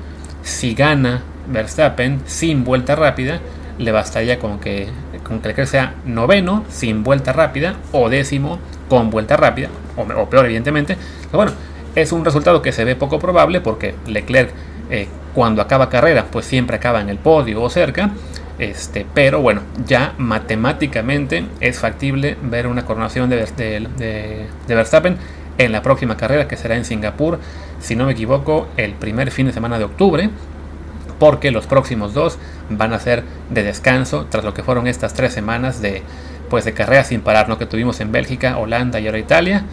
Si 0.43 0.75
gana 0.75 1.23
Verstappen 1.49 2.21
sin 2.27 2.65
vuelta 2.65 2.97
rápida, 2.97 3.41
le 3.79 3.93
bastaría 3.93 4.39
con 4.39 4.59
que, 4.59 4.89
con 5.25 5.41
que 5.41 5.49
Leclerc 5.49 5.69
sea 5.69 5.95
noveno 6.05 6.65
sin 6.69 7.03
vuelta 7.03 7.33
rápida 7.33 7.77
o 7.93 8.09
décimo 8.09 8.59
con 8.89 9.11
vuelta 9.11 9.37
rápida, 9.37 9.69
o, 9.97 10.29
peor 10.29 10.47
evidentemente. 10.47 10.97
Pero 11.27 11.37
bueno, 11.37 11.53
es 11.95 12.13
un 12.13 12.25
resultado 12.25 12.63
que 12.63 12.73
se 12.73 12.85
ve 12.85 12.97
poco 12.97 13.19
probable 13.19 13.61
porque 13.61 13.95
Leclerc 14.07 14.51
eh, 14.91 15.09
cuando 15.35 15.63
acaba 15.63 15.89
carrera 15.89 16.27
pues 16.31 16.47
siempre 16.47 16.77
acaba 16.77 17.01
en 17.01 17.09
el 17.09 17.19
podio 17.19 17.63
o 17.63 17.71
cerca. 17.71 18.11
Este, 18.59 19.07
pero 19.13 19.41
bueno, 19.41 19.63
ya 19.87 20.15
matemáticamente 20.19 21.45
es 21.61 21.79
factible 21.79 22.37
ver 22.43 22.67
una 22.67 22.85
coronación 22.85 23.29
de, 23.31 23.47
de, 23.57 24.47
Verstappen 24.69 25.17
en 25.59 25.73
la 25.73 25.83
próxima 25.83 26.17
carrera 26.17 26.47
que 26.47 26.57
será 26.57 26.77
en 26.77 26.85
Singapur, 26.85 27.39
si 27.81 27.97
no 27.97 28.07
me 28.07 28.13
equivoco, 28.13 28.69
el 28.77 28.93
primer 28.93 29.31
fin 29.31 29.47
de 29.47 29.53
semana 29.53 29.79
de 29.79 29.85
octubre, 29.85 30.31
porque 31.19 31.51
los 31.51 31.67
próximos 31.67 32.15
dos 32.15 32.39
van 32.69 32.93
a 32.93 33.01
ser 33.01 33.25
de 33.51 33.63
descanso 33.63 34.27
tras 34.29 34.45
lo 34.45 34.55
que 34.55 34.63
fueron 34.63 34.87
estas 34.87 35.15
tres 35.15 35.33
semanas 35.33 35.81
de, 35.81 36.03
pues 36.53 36.67
de 36.67 36.75
carrera 36.75 37.03
sin 37.03 37.23
parar, 37.23 37.49
¿no? 37.49 37.57
que 37.57 37.65
tuvimos 37.65 37.99
en 38.01 38.13
Bélgica, 38.13 38.59
Holanda 38.59 39.01
y 39.01 39.07
ahora 39.07 39.19
Italia. 39.19 39.65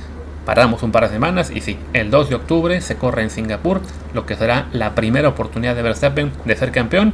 Paramos 0.45 0.81
un 0.81 0.93
par 0.93 1.03
de 1.03 1.09
semanas 1.09 1.51
y 1.53 1.59
sí, 1.59 1.77
el 1.91 2.09
2 2.09 2.29
de 2.29 2.35
octubre 2.35 2.79
se 2.79 2.95
corre 2.95 3.21
en 3.21 3.29
Singapur, 3.29 3.81
lo 4.13 4.25
que 4.25 4.37
será 4.37 4.67
la 4.71 4.95
primera 4.95 5.27
oportunidad 5.27 5.75
de 5.75 5.81
Verstappen 5.81 6.31
de 6.45 6.55
ser 6.55 6.71
campeón. 6.71 7.13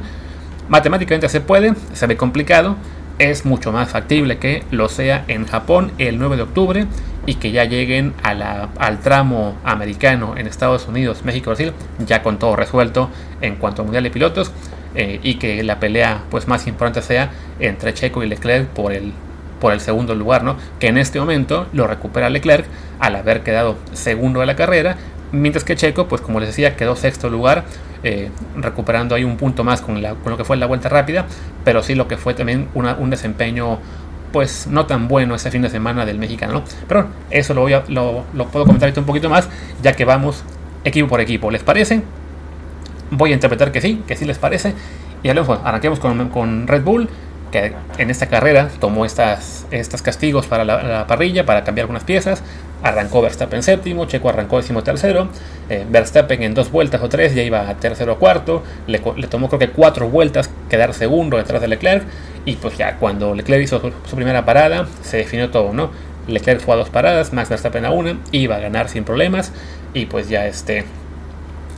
Matemáticamente 0.68 1.28
se 1.28 1.40
puede, 1.40 1.74
se 1.94 2.06
ve 2.06 2.16
complicado, 2.16 2.76
es 3.18 3.44
mucho 3.44 3.72
más 3.72 3.88
factible 3.88 4.38
que 4.38 4.62
lo 4.70 4.88
sea 4.88 5.24
en 5.26 5.48
Japón 5.48 5.90
el 5.98 6.20
9 6.20 6.36
de 6.36 6.42
octubre 6.42 6.86
y 7.26 7.34
que 7.34 7.50
ya 7.50 7.64
lleguen 7.64 8.14
al 8.22 9.00
tramo 9.00 9.56
americano 9.64 10.34
en 10.36 10.46
Estados 10.46 10.86
Unidos, 10.86 11.24
México, 11.24 11.50
Brasil, 11.50 11.72
ya 12.06 12.22
con 12.22 12.38
todo 12.38 12.54
resuelto 12.54 13.10
en 13.40 13.56
cuanto 13.56 13.82
a 13.82 13.84
Mundial 13.84 14.04
de 14.04 14.10
Pilotos 14.12 14.52
eh, 14.94 15.18
y 15.24 15.34
que 15.40 15.64
la 15.64 15.80
pelea 15.80 16.22
pues 16.30 16.46
más 16.46 16.68
importante 16.68 17.02
sea 17.02 17.32
entre 17.58 17.94
Checo 17.94 18.22
y 18.22 18.28
Leclerc 18.28 18.68
por 18.68 18.92
el 18.92 19.12
por 19.60 19.72
el 19.72 19.80
segundo 19.80 20.14
lugar, 20.14 20.44
¿no? 20.44 20.56
Que 20.78 20.88
en 20.88 20.98
este 20.98 21.18
momento 21.18 21.66
lo 21.72 21.86
recupera 21.86 22.30
Leclerc 22.30 22.66
al 22.98 23.16
haber 23.16 23.42
quedado 23.42 23.76
segundo 23.92 24.40
de 24.40 24.46
la 24.46 24.56
carrera, 24.56 24.96
mientras 25.32 25.64
que 25.64 25.76
Checo, 25.76 26.08
pues 26.08 26.20
como 26.20 26.40
les 26.40 26.48
decía, 26.50 26.76
quedó 26.76 26.96
sexto 26.96 27.30
lugar 27.30 27.64
eh, 28.02 28.30
recuperando 28.56 29.14
ahí 29.14 29.24
un 29.24 29.36
punto 29.36 29.64
más 29.64 29.80
con, 29.80 30.02
lo 30.02 30.36
que 30.36 30.44
fue 30.44 30.56
la 30.56 30.66
vuelta 30.66 30.88
rápida, 30.88 31.26
pero 31.64 31.82
sí 31.82 31.94
lo 31.94 32.08
que 32.08 32.16
fue 32.16 32.34
también 32.34 32.68
un 32.74 33.10
desempeño 33.10 33.78
pues 34.32 34.66
no 34.66 34.86
tan 34.86 35.08
bueno 35.08 35.34
ese 35.34 35.50
fin 35.50 35.62
de 35.62 35.70
semana 35.70 36.04
del 36.04 36.18
mexicano. 36.18 36.62
Pero 36.86 37.06
eso 37.30 37.54
lo, 37.54 37.62
voy 37.62 37.72
a, 37.72 37.84
lo, 37.88 38.24
puedo 38.52 38.66
comentar 38.66 38.92
un 38.96 39.04
poquito 39.04 39.30
más, 39.30 39.48
ya 39.82 39.94
que 39.94 40.04
vamos 40.04 40.44
equipo 40.84 41.08
por 41.08 41.20
equipo. 41.20 41.50
¿Les 41.50 41.62
parece? 41.62 42.02
Voy 43.10 43.30
a 43.30 43.34
interpretar 43.34 43.72
que 43.72 43.80
sí, 43.80 44.02
que 44.06 44.14
sí 44.14 44.24
les 44.24 44.38
parece. 44.38 44.74
Y 45.22 45.32
luego 45.32 45.60
arranquemos 45.64 45.98
con, 45.98 46.28
con 46.28 46.66
Red 46.66 46.82
Bull 46.82 47.08
que 47.50 47.72
en 47.98 48.10
esta 48.10 48.26
carrera 48.26 48.68
tomó 48.80 49.04
estas, 49.04 49.66
estos 49.70 50.02
castigos 50.02 50.46
para 50.46 50.64
la, 50.64 51.06
parrilla, 51.06 51.46
para 51.46 51.64
cambiar 51.64 51.84
algunas 51.84 52.04
piezas. 52.04 52.42
Arrancó 52.82 53.22
Verstappen 53.22 53.62
séptimo, 53.62 54.04
Checo 54.06 54.28
arrancó 54.28 54.58
décimo 54.58 54.82
tercero. 54.82 55.28
Eh, 55.68 55.84
Verstappen 55.88 56.42
en 56.42 56.54
dos 56.54 56.70
vueltas 56.70 57.02
o 57.02 57.08
tres 57.08 57.34
ya 57.34 57.42
iba 57.42 57.68
a 57.68 57.74
tercero 57.76 58.14
o 58.14 58.18
cuarto. 58.18 58.62
Le, 58.86 58.98
tomó 58.98 59.48
creo 59.48 59.58
que 59.58 59.70
cuatro 59.70 60.08
vueltas 60.08 60.50
quedar 60.68 60.92
segundo 60.94 61.36
detrás 61.36 61.60
de 61.60 61.68
Leclerc. 61.68 62.04
Y 62.44 62.56
pues 62.56 62.76
ya 62.76 62.96
cuando 62.96 63.34
Leclerc 63.34 63.64
hizo 63.64 63.80
su, 64.04 64.16
primera 64.16 64.44
parada, 64.44 64.86
se 65.02 65.18
definió 65.18 65.50
todo, 65.50 65.72
¿no? 65.72 65.90
Leclerc 66.28 66.60
fue 66.60 66.74
a 66.74 66.78
dos 66.78 66.90
paradas, 66.90 67.32
Max 67.32 67.48
Verstappen 67.48 67.84
a 67.84 67.90
una, 67.90 68.18
iba 68.32 68.56
a 68.56 68.58
ganar 68.58 68.88
sin 68.88 69.04
problemas. 69.04 69.52
Y 69.94 70.06
pues 70.06 70.28
ya 70.28 70.46
este, 70.46 70.84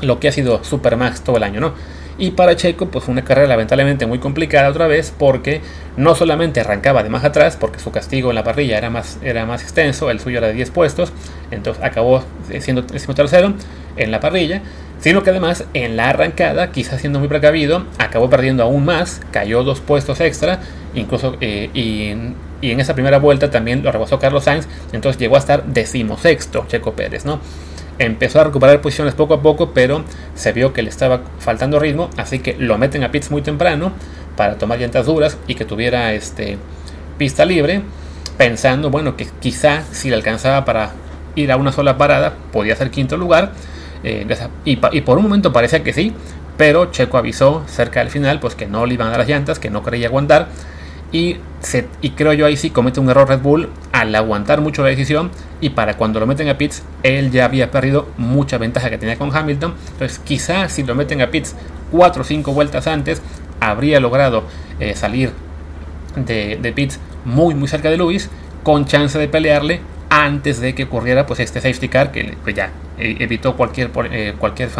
lo 0.01 0.21
que 0.21 0.29
ha 0.29 0.33
sido 0.33 0.65
Super 0.65 0.97
Max 0.97 1.23
todo 1.23 1.37
el 1.37 1.43
año, 1.43 1.61
¿no? 1.61 1.75
Y 2.19 2.33
para 2.33 2.57
Checo, 2.57 2.87
pues 2.87 3.05
fue 3.05 3.13
una 3.13 3.23
carrera 3.23 3.47
lamentablemente 3.47 4.05
muy 4.05 4.19
complicada 4.19 4.69
otra 4.69 4.89
vez, 4.89 5.15
porque 5.17 5.61
no 5.97 6.17
solamente 6.17 6.61
arrancaba 6.61 7.05
de 7.05 7.09
más 7.09 7.25
atrás, 7.25 7.57
porque 7.57 7.79
su 7.79 7.93
castigo 7.93 8.31
en 8.31 8.35
la 8.35 8.43
parrilla 8.43 8.77
era 8.77 8.91
más, 8.91 9.19
era 9.23 9.47
más 9.47 9.63
extenso, 9.63 10.11
el 10.11 10.19
suyo 10.19 10.39
era 10.39 10.49
de 10.49 10.55
10 10.55 10.71
puestos, 10.73 11.13
entonces 11.53 11.83
acabó 11.83 12.25
siendo 12.59 12.85
tercero 12.85 13.55
en 13.97 14.11
la 14.11 14.19
parrilla, 14.19 14.63
sino 15.01 15.23
que 15.23 15.31
además 15.31 15.65
en 15.75 15.97
la 15.97 16.11
arrancada, 16.11 16.73
quizás 16.73 17.01
siendo 17.01 17.21
muy 17.21 17.29
precavido, 17.29 17.87
acabó 17.99 18.29
perdiendo 18.29 18.65
aún 18.65 18.85
más, 18.85 19.21
cayó 19.31 19.63
dos 19.63 19.81
puestos 19.81 20.21
extra, 20.21 20.59
incluso 20.95 21.37
eh, 21.41 21.71
y, 21.73 22.15
y, 22.61 22.73
en 22.73 22.81
esa 22.81 22.95
primera 22.95 23.21
vuelta 23.21 23.49
también 23.49 23.85
lo 23.85 23.93
rebasó 23.93 24.19
Carlos 24.19 24.43
Sainz, 24.45 24.67
entonces 24.93 25.21
llegó 25.21 25.37
a 25.37 25.39
estar 25.39 25.65
decimosexto 25.67 26.65
Checo 26.67 26.95
Pérez, 26.95 27.25
¿no? 27.25 27.41
Empezó 27.99 28.41
a 28.41 28.45
recuperar 28.45 28.81
posiciones 28.81 29.15
poco 29.15 29.35
a 29.35 29.43
poco, 29.43 29.73
pero 29.73 30.05
se 30.35 30.53
vio 30.53 30.73
que 30.73 30.83
le 30.83 30.91
estaba 30.91 31.23
faltando 31.39 31.79
ritmo, 31.79 32.11
así 32.17 32.39
que 32.39 32.57
lo 32.59 32.79
meten 32.79 33.05
a 33.05 33.11
pits 33.11 33.31
muy 33.31 33.43
temprano 33.43 33.93
para 34.37 34.57
tomar 34.57 34.79
llantas 34.79 35.07
duras 35.07 35.37
y 35.47 35.55
que 35.55 35.65
tuviera 35.65 36.13
este, 36.13 36.59
pista 37.19 37.45
libre, 37.45 37.83
pensando, 38.37 38.91
bueno, 38.91 39.17
que 39.17 39.27
quizá 39.41 39.83
si 39.91 40.11
le 40.11 40.17
alcanzaba 40.17 40.65
para 40.65 40.93
ir 41.35 41.51
a 41.51 41.57
una 41.57 41.73
sola 41.73 41.99
parada, 41.99 42.35
podía 42.53 42.77
ser 42.77 42.91
quinto 42.91 43.17
lugar, 43.17 43.53
eh, 44.05 44.27
y, 44.65 44.79
y, 44.93 45.01
por 45.01 45.19
un 45.19 45.25
momento 45.25 45.53
parecía 45.53 45.83
que 45.83 45.93
sí, 45.93 46.15
pero 46.57 46.87
Checo 46.87 47.19
avisó 47.19 47.65
cerca 47.67 48.01
del 48.01 48.11
final, 48.11 48.39
pues 48.39 48.55
que 48.55 48.67
no 48.67 48.87
le 48.87 48.95
iban 48.95 49.09
a 49.09 49.11
dar 49.11 49.21
las 49.21 49.29
llantas, 49.29 49.59
que 49.59 49.71
no 49.71 49.83
quería 49.83 50.07
aguantar, 50.07 50.49
y, 51.11 51.39
creo 52.17 52.33
yo 52.35 52.47
ahí 52.47 52.57
sí 52.57 52.71
comete 52.71 53.01
un 53.01 53.09
error 53.09 53.29
Red 53.29 53.41
Bull 53.41 53.69
al 53.93 54.15
aguantar 54.15 54.61
mucho 54.61 54.83
la 54.83 54.89
decisión 54.89 55.31
y 55.61 55.71
para 55.71 55.97
cuando 55.97 56.21
lo 56.21 56.27
meten 56.27 56.49
a 56.49 56.59
pits 56.59 56.83
él 57.03 57.31
ya 57.31 57.47
había 57.47 57.71
perdido 57.71 58.09
mucha 58.17 58.59
ventaja 58.59 58.91
que 58.91 58.99
tenía 58.99 59.17
con 59.17 59.35
Hamilton. 59.35 59.75
Entonces 59.93 60.19
quizás 60.19 60.73
si 60.73 60.83
lo 60.83 60.95
meten 60.95 61.23
a 61.23 61.31
pits 61.31 61.57
4 61.91 62.23
o 62.23 62.25
5 62.25 62.53
vueltas 62.53 62.87
antes 62.87 63.23
habría 63.61 64.01
logrado 64.01 64.45
eh, 64.79 64.95
salir 64.95 65.33
de, 66.15 66.59
de, 66.61 66.73
pits 66.73 67.01
muy 67.25 67.55
muy 67.55 67.69
cerca 67.69 67.91
de 67.91 67.97
Lewis 67.97 68.29
con 68.63 68.85
chance 68.85 69.19
de 69.19 69.29
pelearle 69.29 69.81
antes 70.11 70.61
de 70.61 70.75
que 70.75 70.85
ocurriera 70.85 71.27
pues 71.27 71.41
este 71.41 71.61
safety 71.61 71.89
car 71.89 72.13
que 72.13 72.37
pues, 72.43 72.55
ya 72.55 72.71
eh, 72.99 73.17
evitó 73.21 73.57
cualquier, 73.57 73.91
eh, 74.11 74.35
cualquier, 74.39 74.71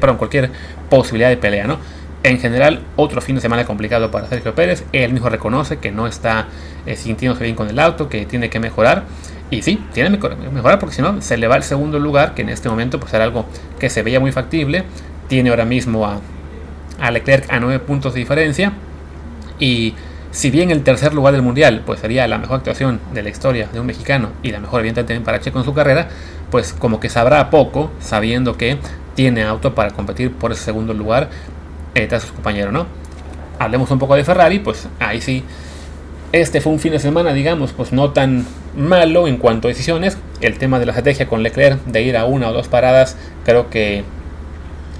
perdón, 0.00 0.16
cualquier 0.16 0.50
posibilidad 0.88 1.28
de 1.28 1.36
pelea. 1.36 1.66
¿no? 1.66 1.78
En 2.24 2.40
general, 2.40 2.80
otro 2.96 3.20
fin 3.20 3.36
de 3.36 3.40
semana 3.40 3.64
complicado 3.64 4.10
para 4.10 4.26
Sergio 4.26 4.54
Pérez. 4.54 4.84
Él 4.92 5.12
mismo 5.12 5.28
reconoce 5.28 5.78
que 5.78 5.92
no 5.92 6.06
está 6.06 6.48
eh, 6.84 6.96
sintiéndose 6.96 7.44
bien 7.44 7.54
con 7.54 7.68
el 7.68 7.78
auto, 7.78 8.08
que 8.08 8.26
tiene 8.26 8.50
que 8.50 8.58
mejorar. 8.58 9.04
Y 9.50 9.62
sí, 9.62 9.82
tiene 9.92 10.18
que 10.18 10.28
mejorar 10.52 10.78
porque 10.78 10.96
si 10.96 11.02
no, 11.02 11.22
se 11.22 11.36
le 11.36 11.46
va 11.46 11.54
al 11.54 11.62
segundo 11.62 11.98
lugar, 11.98 12.34
que 12.34 12.42
en 12.42 12.48
este 12.48 12.68
momento 12.68 12.98
pues 12.98 13.14
era 13.14 13.24
algo 13.24 13.46
que 13.78 13.88
se 13.88 14.02
veía 14.02 14.18
muy 14.18 14.32
factible. 14.32 14.84
Tiene 15.28 15.50
ahora 15.50 15.64
mismo 15.64 16.06
a, 16.06 17.10
Leclerc 17.10 17.50
a 17.52 17.60
9 17.60 17.78
puntos 17.78 18.14
de 18.14 18.20
diferencia. 18.20 18.72
Y 19.60 19.94
si 20.32 20.50
bien 20.50 20.70
el 20.70 20.82
tercer 20.82 21.14
lugar 21.14 21.32
del 21.32 21.42
mundial 21.42 21.82
pues 21.86 22.00
sería 22.00 22.26
la 22.28 22.38
mejor 22.38 22.58
actuación 22.58 23.00
de 23.14 23.22
la 23.22 23.30
historia 23.30 23.68
de 23.72 23.80
un 23.80 23.86
mexicano 23.86 24.30
y 24.42 24.50
la 24.50 24.60
mejor 24.60 24.80
evidentemente 24.80 25.14
también 25.14 25.24
para 25.24 25.40
Checo 25.40 25.58
en 25.58 25.64
su 25.64 25.72
carrera, 25.72 26.08
pues 26.50 26.74
como 26.74 27.00
que 27.00 27.08
sabrá 27.08 27.48
poco 27.48 27.90
sabiendo 27.98 28.56
que 28.56 28.78
tiene 29.14 29.42
auto 29.42 29.74
para 29.74 29.90
competir 29.90 30.30
por 30.32 30.52
ese 30.52 30.64
segundo 30.64 30.94
lugar 30.94 31.30
eh, 31.98 32.08
a 32.14 32.20
sus 32.20 32.32
compañeros, 32.32 32.72
¿no? 32.72 32.86
Hablemos 33.58 33.90
un 33.90 33.98
poco 33.98 34.14
de 34.14 34.24
Ferrari, 34.24 34.60
pues 34.60 34.88
ahí 35.00 35.20
sí. 35.20 35.44
Este 36.32 36.60
fue 36.60 36.72
un 36.72 36.78
fin 36.78 36.92
de 36.92 36.98
semana, 36.98 37.32
digamos, 37.32 37.72
pues 37.72 37.92
no 37.92 38.10
tan 38.10 38.46
malo 38.76 39.26
en 39.26 39.38
cuanto 39.38 39.68
a 39.68 39.70
decisiones. 39.70 40.18
El 40.40 40.58
tema 40.58 40.78
de 40.78 40.86
la 40.86 40.92
estrategia 40.92 41.26
con 41.26 41.42
Leclerc 41.42 41.82
de 41.84 42.02
ir 42.02 42.16
a 42.16 42.26
una 42.26 42.50
o 42.50 42.52
dos 42.52 42.68
paradas, 42.68 43.16
creo 43.44 43.70
que 43.70 44.04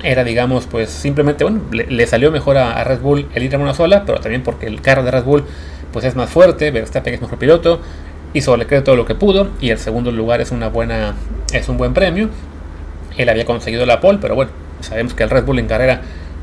era, 0.03 0.25
digamos, 0.25 0.67
pues 0.67 0.91
simplemente, 0.91 1.45
bueno, 1.45 1.61
le, 1.71 2.07
salió 2.07 2.31
mejor 2.31 2.57
a, 2.57 2.83
Red 2.85 3.01
Bull 3.01 3.29
el 3.35 3.43
ir 3.43 3.55
a 3.55 3.59
una 3.59 3.75
sola, 3.75 4.05
pero 4.07 4.21
también 4.21 4.43
porque 4.43 4.67
el 4.67 4.81
carro 4.81 5.03
de 5.03 5.11
Red 5.11 5.25
Bull 5.25 5.45
pues 5.93 6.05
es 6.05 6.15
más 6.15 6.31
fuerte, 6.31 6.71
Verstappen 6.71 7.15
es 7.15 7.21
mejor 7.21 7.39
piloto, 7.39 7.81
hizo 8.33 8.57
Leclerc 8.57 8.85
todo 8.85 8.97
lo 8.97 9.07
que 9.07 9.15
pudo 9.15 9.49
y 9.61 9.71
el 9.71 9.79
segundo 9.79 10.13
lugar 10.13 10.41
es 10.41 10.51
una 10.51 10.69
buena, 10.69 11.15
es 11.53 11.69
un 11.69 11.79
buen 11.79 11.95
premio. 11.95 12.29
Él 13.17 13.29
había 13.29 13.45
conseguido 13.45 13.85
la 13.87 14.01
pole, 14.01 14.19
pero 14.21 14.35
bueno, 14.35 14.53
sabemos 14.81 15.15
que 15.15 15.25
el 15.25 15.31
Red 15.31 15.45
Bull 15.45 15.59
en 15.59 15.67
carrera 15.67 16.03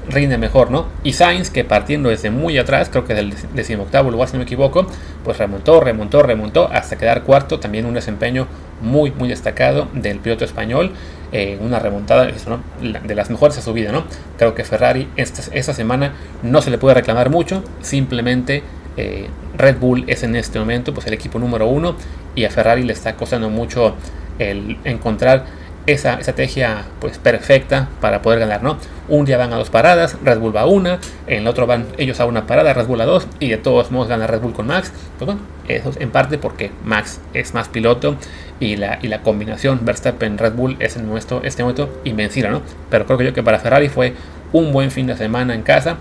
rinde 0.09 0.37
mejor, 0.37 0.71
¿no? 0.71 0.87
Y 1.03 1.13
Sainz, 1.13 1.49
que 1.49 1.63
partiendo 1.63 2.09
desde 2.09 2.29
muy 2.29 2.57
atrás, 2.57 2.89
creo 2.89 3.05
que 3.05 3.13
del 3.13 3.33
decimoctavo 3.53 4.11
lugar, 4.11 4.27
si 4.29 4.33
no 4.33 4.39
me 4.39 4.43
equivoco, 4.43 4.87
pues 5.23 5.37
remontó, 5.37 5.79
remontó, 5.79 6.23
remontó 6.23 6.69
hasta 6.71 6.97
quedar 6.97 7.23
cuarto. 7.23 7.59
También 7.59 7.85
un 7.85 7.93
desempeño 7.93 8.47
muy, 8.81 9.11
muy 9.11 9.29
destacado 9.29 9.87
del 9.93 10.19
piloto 10.19 10.45
español. 10.45 10.91
Eh, 11.31 11.57
una 11.59 11.79
remontada 11.79 12.27
de 12.27 13.15
las 13.15 13.29
mejores 13.29 13.55
de 13.57 13.61
su 13.61 13.73
vida, 13.73 13.91
¿no? 13.91 14.05
Creo 14.37 14.55
que 14.55 14.63
Ferrari 14.63 15.09
esta, 15.17 15.73
semana 15.73 16.13
no 16.43 16.61
se 16.61 16.69
le 16.69 16.77
puede 16.77 16.93
reclamar 16.95 17.29
mucho, 17.29 17.61
simplemente 17.81 18.63
eh, 18.95 19.27
Red 19.57 19.77
Bull 19.79 20.05
es 20.07 20.23
en 20.23 20.35
este 20.35 20.59
momento 20.59 20.93
pues 20.93 21.07
el 21.07 21.13
equipo 21.13 21.37
número 21.37 21.67
uno 21.67 21.95
y 22.35 22.45
a 22.45 22.49
Ferrari 22.49 22.83
le 22.83 22.93
está 22.93 23.15
costando 23.15 23.49
mucho 23.49 23.95
el 24.39 24.77
encontrar 24.85 25.45
esa 25.87 26.15
estrategia 26.15 26.85
pues 26.99 27.17
perfecta 27.17 27.89
para 28.01 28.21
poder 28.21 28.39
ganar, 28.39 28.63
¿no? 28.63 28.77
Un 29.07 29.25
día 29.25 29.37
van 29.37 29.53
a 29.53 29.57
dos 29.57 29.69
paradas, 29.69 30.17
Red 30.23 30.39
Bull 30.39 30.55
va 30.55 30.61
a 30.61 30.65
una, 30.65 30.99
en 31.27 31.41
el 31.41 31.47
otro 31.47 31.67
van 31.67 31.85
ellos 31.97 32.19
a 32.19 32.25
una 32.25 32.47
parada, 32.47 32.73
Red 32.73 32.87
Bull 32.87 33.01
a 33.01 33.05
dos, 33.05 33.27
y 33.39 33.49
de 33.49 33.57
todos 33.57 33.91
modos 33.91 34.07
gana 34.07 34.25
Red 34.25 34.41
Bull 34.41 34.53
con 34.53 34.67
Max. 34.67 34.91
Pues 35.17 35.27
bueno, 35.27 35.41
eso 35.67 35.89
es 35.91 35.97
en 35.97 36.09
parte 36.09 36.37
porque 36.37 36.71
Max 36.83 37.21
es 37.33 37.53
más 37.53 37.69
piloto 37.69 38.15
y 38.59 38.77
la, 38.77 38.97
y 39.01 39.09
la 39.09 39.21
combinación 39.21 39.81
Verstappen-Red 39.85 40.53
Bull 40.53 40.77
es 40.79 40.95
en 40.95 41.07
nuestro, 41.07 41.43
este 41.43 41.61
momento 41.61 42.01
invencible, 42.03 42.49
¿no? 42.49 42.61
Pero 42.89 43.05
creo 43.05 43.17
que 43.17 43.25
yo 43.25 43.33
que 43.33 43.43
para 43.43 43.59
Ferrari 43.59 43.89
fue 43.89 44.13
un 44.53 44.71
buen 44.71 44.89
fin 44.89 45.05
de 45.05 45.15
semana 45.15 45.53
en 45.53 45.61
casa, 45.61 45.97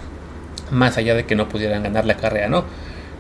más 0.70 0.96
allá 0.96 1.14
de 1.14 1.26
que 1.26 1.34
no 1.34 1.48
pudieran 1.48 1.82
ganar 1.82 2.06
la 2.06 2.16
carrera, 2.16 2.48
¿no? 2.48 2.64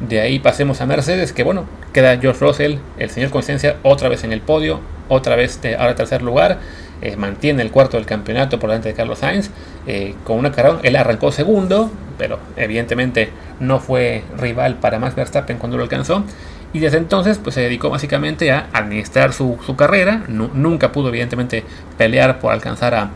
De 0.00 0.20
ahí 0.20 0.38
pasemos 0.38 0.80
a 0.80 0.86
Mercedes, 0.86 1.32
que 1.32 1.42
bueno, 1.42 1.66
queda 1.92 2.18
George 2.18 2.40
Russell, 2.40 2.76
el 2.98 3.10
señor 3.10 3.30
Conciencia, 3.30 3.76
otra 3.82 4.08
vez 4.08 4.24
en 4.24 4.32
el 4.32 4.40
podio, 4.40 4.80
otra 5.08 5.36
vez 5.36 5.60
ahora 5.78 5.94
tercer 5.94 6.22
lugar. 6.22 6.58
Eh, 7.02 7.16
mantiene 7.16 7.62
el 7.62 7.70
cuarto 7.70 7.96
del 7.96 8.06
campeonato 8.06 8.58
por 8.58 8.70
delante 8.70 8.88
de 8.88 8.94
Carlos 8.94 9.18
Sainz. 9.18 9.50
Eh, 9.86 10.14
con 10.24 10.38
una 10.38 10.52
carrera, 10.52 10.78
él 10.82 10.96
arrancó 10.96 11.32
segundo, 11.32 11.90
pero 12.16 12.38
evidentemente 12.56 13.30
no 13.60 13.80
fue 13.80 14.22
rival 14.38 14.76
para 14.76 14.98
Max 14.98 15.14
Verstappen 15.14 15.58
cuando 15.58 15.76
lo 15.76 15.82
alcanzó. 15.82 16.24
Y 16.72 16.80
desde 16.80 16.98
entonces 16.98 17.38
pues, 17.38 17.54
se 17.54 17.60
dedicó 17.60 17.90
básicamente 17.90 18.50
a 18.52 18.68
administrar 18.72 19.32
su, 19.32 19.58
carrera. 19.76 20.24
nunca 20.28 20.92
pudo 20.92 21.08
evidentemente 21.08 21.62
pelear 21.98 22.40
por 22.40 22.52
alcanzar 22.52 22.94
a, 22.94 23.10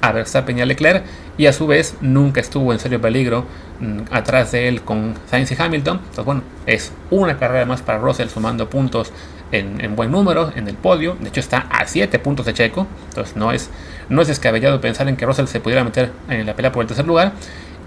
a 0.00 0.12
Verstappen 0.12 0.58
y 0.58 0.60
a 0.62 0.66
Leclerc 0.66 1.04
y 1.38 1.46
a 1.46 1.52
su 1.52 1.66
vez 1.66 1.96
nunca 2.00 2.40
estuvo 2.40 2.72
en 2.72 2.78
serio 2.78 3.00
peligro 3.00 3.44
mm, 3.80 4.00
atrás 4.10 4.52
de 4.52 4.68
él 4.68 4.82
con 4.82 5.14
Sainz 5.30 5.50
y 5.50 5.56
Hamilton. 5.58 5.98
Entonces 5.98 6.24
bueno, 6.24 6.42
es 6.66 6.92
una 7.10 7.38
carrera 7.38 7.64
más 7.66 7.82
para 7.82 7.98
Russell 7.98 8.28
sumando 8.28 8.68
puntos 8.68 9.12
en, 9.52 9.94
buen 9.94 10.10
número 10.10 10.52
en 10.56 10.68
el 10.68 10.74
podio. 10.74 11.16
De 11.20 11.28
hecho 11.28 11.40
está 11.40 11.66
a 11.70 11.86
7 11.86 12.18
puntos 12.18 12.46
de 12.46 12.54
Checo. 12.54 12.86
Entonces 13.10 13.36
no 13.36 13.52
es, 13.52 13.70
no 14.08 14.22
es 14.22 14.28
descabellado 14.28 14.80
pensar 14.80 15.08
en 15.08 15.16
que 15.16 15.26
Russell 15.26 15.46
se 15.46 15.60
pudiera 15.60 15.84
meter 15.84 16.10
en 16.28 16.46
la 16.46 16.54
pelea 16.56 16.72
por 16.72 16.82
el 16.82 16.88
tercer 16.88 17.06
lugar. 17.06 17.32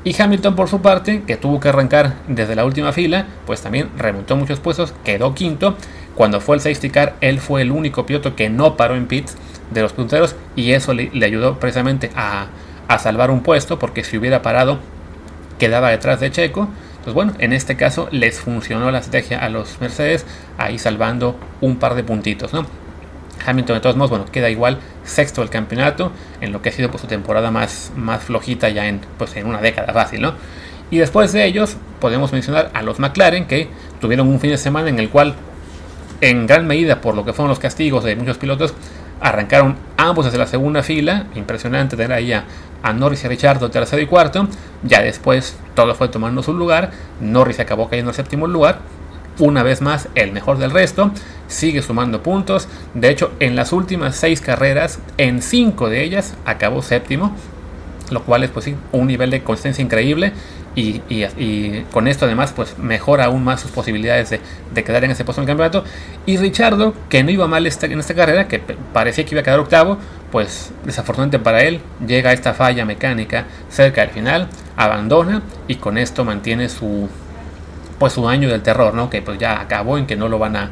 Y 0.04 0.22
Hamilton 0.22 0.56
por 0.56 0.70
su 0.70 0.82
parte, 0.82 1.24
que 1.26 1.36
tuvo 1.36 1.60
que 1.60 1.70
arrancar 1.70 2.14
desde 2.28 2.56
la 2.56 2.64
última 2.64 2.92
fila, 2.92 3.26
pues 3.48 3.62
también 3.62 3.90
remontó 3.98 4.36
muchos 4.36 4.60
puestos, 4.60 4.94
quedó 5.04 5.34
quinto. 5.34 5.76
Cuando 6.14 6.40
fue 6.40 6.56
el 6.56 6.62
safety 6.62 6.92
car, 6.92 7.16
él 7.22 7.40
fue 7.40 7.64
el 7.64 7.72
único 7.72 8.06
piloto 8.06 8.36
que 8.36 8.50
no 8.50 8.78
paró 8.78 8.96
en 8.96 9.08
pits 9.08 9.36
de 9.72 9.82
los 9.82 9.94
punteros 9.94 10.36
y 10.56 10.72
eso 10.72 10.94
le, 10.94 11.10
ayudó 11.26 11.60
precisamente 11.60 12.12
a, 12.16 12.48
salvar 13.00 13.32
un 13.32 13.42
puesto 13.42 13.80
porque 13.80 14.04
si 14.04 14.16
hubiera 14.16 14.44
parado 14.44 14.78
quedaba 15.58 15.90
detrás 15.90 16.20
de 16.20 16.32
Checo. 16.32 16.70
Pues 17.06 17.14
bueno, 17.14 17.34
en 17.38 17.54
este 17.54 17.76
caso 17.76 18.10
les 18.10 18.40
funcionó 18.40 18.90
la 18.90 18.98
estrategia 18.98 19.38
a 19.38 19.48
los 19.50 19.80
Mercedes, 19.80 20.26
ahí 20.58 20.80
salvando 20.80 21.38
un 21.62 21.78
par 21.78 21.94
de 21.94 22.04
puntitos, 22.04 22.52
¿no? 22.52 22.66
Hamilton 23.46 23.76
de 23.76 23.80
todos 23.80 23.96
modos, 23.96 24.10
bueno, 24.10 24.26
queda 24.26 24.50
igual 24.50 24.80
sexto 25.04 25.42
del 25.42 25.52
campeonato 25.52 26.12
en 26.42 26.52
lo 26.52 26.64
que 26.64 26.70
ha 26.70 26.72
sido 26.72 26.90
pues, 26.90 27.02
su 27.02 27.08
temporada 27.08 27.52
más, 27.52 27.92
más 27.96 28.24
flojita 28.24 28.70
ya 28.70 28.88
en, 28.88 29.02
pues, 29.20 29.36
en 29.36 29.46
una 29.46 29.62
década 29.62 29.94
fácil, 29.94 30.20
¿no? 30.20 30.34
Y 30.90 30.98
después 30.98 31.32
de 31.32 31.46
ellos 31.46 31.78
podemos 32.00 32.34
mencionar 32.34 32.72
a 32.74 32.82
los 32.82 32.98
McLaren 32.98 33.46
que 33.46 33.70
tuvieron 34.02 34.28
un 34.28 34.40
fin 34.40 34.50
de 34.50 34.58
semana 34.58 34.90
en 34.90 34.98
el 34.98 35.10
cual 35.10 35.36
en 36.22 36.48
gran 36.48 36.66
medida 36.66 37.02
por 37.02 37.16
lo 37.16 37.24
que 37.24 37.34
fueron 37.34 37.50
los 37.50 37.60
castigos 37.60 38.04
de 38.04 38.16
muchos 38.16 38.40
pilotos 38.40 38.74
arrancaron 39.22 39.76
ambos 39.98 40.26
desde 40.26 40.38
la 40.38 40.48
segunda 40.48 40.84
fila, 40.84 41.28
impresionante 41.36 41.96
tener 41.96 42.14
ahí 42.14 42.34
a, 42.34 42.46
Norris 42.94 43.24
y 43.24 43.26
a 43.26 43.30
Richardo 43.30 43.72
tercero 43.72 44.02
y 44.02 44.06
cuarto, 44.06 44.48
ya 44.84 45.02
después 45.02 45.58
todo 45.74 45.96
fue 45.96 46.08
tomando 46.08 46.44
su 46.44 46.54
lugar, 46.54 46.92
Norris 47.20 47.60
acabó 47.60 47.90
cayendo 47.90 48.12
en 48.12 48.16
séptimo 48.16 48.46
lugar, 48.46 48.80
una 49.40 49.64
vez 49.64 49.82
más 49.82 50.08
el 50.16 50.32
mejor 50.32 50.60
del 50.60 50.72
resto, 50.72 51.12
sigue 51.48 51.82
sumando 51.82 52.24
puntos. 52.24 52.68
De 52.94 53.10
hecho, 53.10 53.32
en 53.40 53.56
las 53.56 53.74
últimas 53.74 54.16
seis 54.16 54.40
carreras, 54.40 55.00
en 55.18 55.42
cinco 55.42 55.90
de 55.90 56.04
ellas 56.04 56.36
acabó 56.46 56.82
séptimo, 56.82 57.36
lo 58.12 58.24
cual 58.24 58.44
es 58.44 58.52
pues 58.52 58.70
un 58.92 59.08
nivel 59.08 59.32
de 59.32 59.44
consistencia 59.44 59.82
increíble. 59.82 60.34
Y, 60.76 61.84
con 61.92 62.08
esto 62.10 62.26
además 62.26 62.52
pues 62.54 62.78
mejora 62.78 63.26
aún 63.26 63.46
más 63.46 63.62
sus 63.62 63.72
posibilidades 63.72 64.30
de, 64.30 64.84
quedar 64.84 65.06
en 65.06 65.12
ese 65.12 65.24
puesto 65.24 65.42
en 65.42 65.44
el 65.44 65.48
campeonato. 65.48 65.84
Y 66.26 66.38
Richardo, 66.38 66.94
que 67.10 67.24
no 67.24 67.32
iba 67.32 67.48
mal 67.48 67.66
en 67.66 68.00
esta 68.00 68.14
carrera, 68.14 68.48
que 68.48 68.60
parecía 68.60 69.26
que 69.26 69.36
iba 69.36 69.42
a 69.42 69.44
quedar 69.44 69.60
octavo, 69.60 69.98
pues 70.32 70.72
desafortunadamente 70.84 71.40
para 71.40 71.64
él 71.64 71.80
llega 72.06 72.34
esta 72.34 72.54
falla 72.54 72.84
mecánica 72.84 73.46
cerca 73.70 74.02
del 74.02 74.10
final, 74.10 74.50
abandona 74.76 75.42
y 75.68 75.76
con 75.76 75.98
esto 75.98 76.26
mantiene 76.26 76.68
su, 76.68 77.08
pues 77.98 78.14
su 78.14 78.28
año 78.28 78.50
del 78.50 78.62
terror, 78.62 78.94
¿no? 78.94 79.10
Que 79.10 79.22
pues 79.22 79.40
ya 79.40 79.62
acabó 79.62 79.98
en 79.98 80.06
que 80.06 80.18
no 80.18 80.28
lo 80.28 80.40
van 80.40 80.58
a 80.58 80.72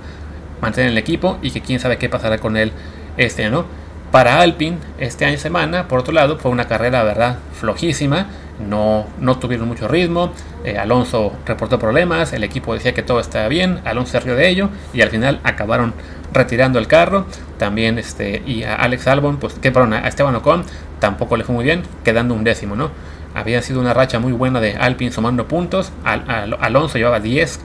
mantener 0.62 0.90
en 0.90 0.94
el 0.94 0.98
equipo 0.98 1.38
y 1.42 1.52
que 1.52 1.62
quién 1.62 1.80
sabe 1.80 1.98
qué 1.98 2.10
pasará 2.10 2.40
con 2.40 2.58
él 2.58 2.74
este 3.18 3.46
año. 3.46 3.66
Para 4.12 4.42
Alpine, 4.42 4.78
este 5.00 5.26
año 5.26 5.38
semana, 5.40 5.88
por 5.88 6.00
otro 6.00 6.14
lado, 6.14 6.38
fue 6.38 6.52
una 6.52 6.68
carrera, 6.68 7.04
verdad, 7.04 7.38
flojísima. 7.60 8.28
No, 8.60 9.08
no 9.20 9.40
tuvieron 9.40 9.68
mucho 9.68 9.88
ritmo. 9.88 10.32
Eh, 10.64 10.78
Alonso 10.78 11.34
reportó 11.46 11.80
problemas. 11.80 12.34
El 12.34 12.44
equipo 12.44 12.74
decía 12.74 12.94
que 12.94 13.04
todo 13.04 13.20
estaba 13.20 13.48
bien. 13.48 13.80
Alonso 13.86 14.14
se 14.14 14.20
rió 14.20 14.36
de 14.36 14.50
ello. 14.50 14.70
Y 14.94 15.02
al 15.02 15.10
final 15.10 15.40
acabaron 15.44 15.94
retirando 16.32 16.80
el 16.80 16.88
carro. 16.88 17.26
También 17.58 17.98
este, 17.98 18.44
y 18.46 18.64
a 18.64 18.76
Alex 18.76 19.08
Albon, 19.08 19.38
pues 19.38 19.56
a 19.56 20.08
Esteban 20.08 20.36
Ocon 20.36 20.64
tampoco 21.00 21.36
le 21.36 21.44
fue 21.44 21.54
muy 21.54 21.66
bien, 21.66 21.84
quedando 22.06 22.34
un 22.34 22.46
décimo, 22.46 22.78
¿no? 22.78 22.90
había 23.34 23.62
sido 23.62 23.80
una 23.80 23.94
racha 23.94 24.20
muy 24.20 24.32
buena 24.32 24.60
de 24.60 24.76
Alpine 24.76 25.12
sumando 25.12 25.48
puntos. 25.48 25.92
Alonso 26.04 26.98
llevaba 26.98 27.20
10 27.20 27.60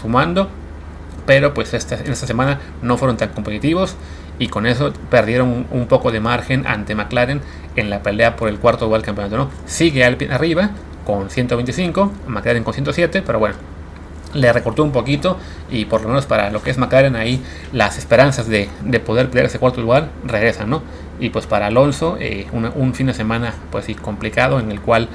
sumando, 0.00 0.48
pero 1.26 1.54
pues 1.54 1.74
esta, 1.74 1.96
en 1.96 2.12
esta 2.12 2.26
semana 2.26 2.60
no 2.82 2.96
fueron 2.96 3.16
tan 3.16 3.30
competitivos 3.30 3.96
y 4.38 4.48
con 4.48 4.66
eso 4.66 4.92
perdieron 5.10 5.66
un, 5.70 5.86
poco 5.86 6.10
de 6.10 6.20
margen 6.20 6.66
ante 6.66 6.94
McLaren 6.94 7.40
en 7.76 7.90
la 7.90 8.02
pelea 8.02 8.36
por 8.36 8.48
el 8.48 8.58
cuarto 8.58 8.86
lugar 8.86 9.00
del 9.00 9.06
campeonato. 9.06 9.36
¿no? 9.36 9.50
Sigue 9.66 10.04
Alpine 10.04 10.34
arriba 10.34 10.70
con 11.06 11.30
125, 11.30 12.12
McLaren 12.26 12.64
con 12.64 12.74
107, 12.74 13.22
pero 13.24 13.38
bueno, 13.38 13.54
le 14.32 14.52
recortó 14.52 14.82
un 14.82 14.90
poquito 14.90 15.38
y 15.70 15.84
por 15.84 16.02
lo 16.02 16.08
menos 16.08 16.26
para 16.26 16.50
lo 16.50 16.62
que 16.62 16.70
es 16.70 16.78
McLaren 16.78 17.14
ahí 17.14 17.40
las 17.72 17.98
esperanzas 17.98 18.48
de, 18.48 18.68
poder 19.04 19.28
pelear 19.28 19.46
ese 19.46 19.58
cuarto 19.58 19.80
lugar 19.80 20.08
regresan, 20.24 20.70
¿no? 20.70 20.82
Y 21.20 21.30
pues 21.30 21.46
para 21.46 21.66
Alonso 21.66 22.16
eh, 22.18 22.46
un 22.52 22.94
fin 22.94 23.06
de 23.06 23.14
semana 23.14 23.54
pues 23.70 23.84
sí 23.84 23.94
complicado 23.94 24.58
en 24.58 24.72
el 24.72 24.80
cual 24.80 25.08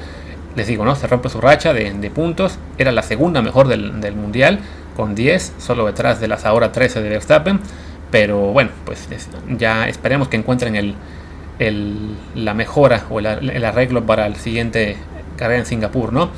les 0.55 0.67
digo, 0.67 0.85
¿no? 0.85 0.95
Se 0.95 1.07
rompe 1.07 1.29
su 1.29 1.39
racha 1.41 1.73
de, 1.73 2.11
puntos, 2.13 2.57
era 2.77 2.91
la 2.91 3.03
segunda 3.03 3.41
mejor 3.41 3.67
del, 3.67 4.15
mundial 4.15 4.59
con 4.95 5.15
10, 5.15 5.53
solo 5.57 5.85
detrás 5.85 6.19
de 6.19 6.27
las 6.27 6.45
ahora 6.45 6.71
13 6.71 7.01
de 7.01 7.09
Verstappen, 7.09 7.59
pero 8.11 8.51
bueno, 8.51 8.71
pues 8.85 9.07
ya 9.57 9.87
esperemos 9.87 10.27
que 10.27 10.37
encuentren 10.37 10.75
el, 10.75 10.95
la 12.35 12.53
mejora 12.53 13.05
o 13.09 13.19
el, 13.19 13.25
el 13.49 13.65
arreglo 13.65 14.05
para 14.05 14.25
el 14.25 14.35
siguiente 14.35 14.97
carrera 15.37 15.59
en 15.59 15.65
Singapur, 15.65 16.13
¿no? 16.13 16.29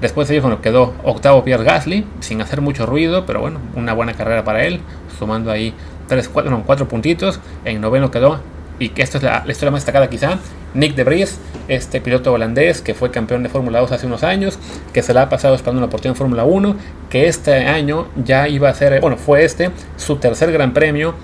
Después 0.00 0.28
de 0.28 0.34
ellos 0.34 0.42
bueno, 0.42 0.60
quedó 0.60 0.94
octavo 1.02 1.44
Pierre 1.44 1.64
Gasly, 1.64 2.04
sin 2.20 2.40
hacer 2.42 2.60
mucho 2.60 2.84
ruido, 2.84 3.24
pero 3.26 3.40
bueno, 3.40 3.60
una 3.74 3.94
buena 3.94 4.12
carrera 4.12 4.44
para 4.44 4.64
él, 4.64 4.80
sumando 5.18 5.50
ahí 5.50 5.72
3, 6.08 6.28
4, 6.28 6.88
puntitos. 6.88 7.40
En 7.64 7.80
noveno 7.80 8.10
quedó, 8.10 8.40
y 8.78 8.90
que 8.90 9.02
esta 9.02 9.18
es 9.18 9.24
la, 9.24 9.44
historia 9.48 9.70
más 9.70 9.80
destacada 9.80 10.10
quizá, 10.10 10.38
Nick 10.74 10.94
de 10.96 11.04
Vries, 11.04 11.38
este 11.68 12.00
piloto 12.00 12.32
holandés 12.32 12.82
que 12.82 12.94
fue 12.94 13.10
campeón 13.10 13.42
de 13.42 13.48
Fórmula 13.48 13.80
2 13.80 13.92
hace 13.92 14.06
unos 14.06 14.22
años, 14.24 14.58
que 14.92 15.02
se 15.02 15.14
la 15.14 15.22
ha 15.22 15.28
pasado 15.28 15.54
esperando 15.54 15.78
una 15.78 15.86
oportunidad 15.86 16.16
en 16.16 16.18
Fórmula 16.18 16.44
1, 16.44 16.76
que 17.08 17.28
este 17.28 17.54
año 17.54 18.08
ya 18.16 18.48
iba 18.48 18.68
a 18.68 18.74
ser, 18.74 19.00
bueno, 19.00 19.16
fue 19.16 19.44
este 19.44 19.70
su 19.96 20.16
tercer 20.16 20.52
gran 20.52 20.74
premio 20.74 21.14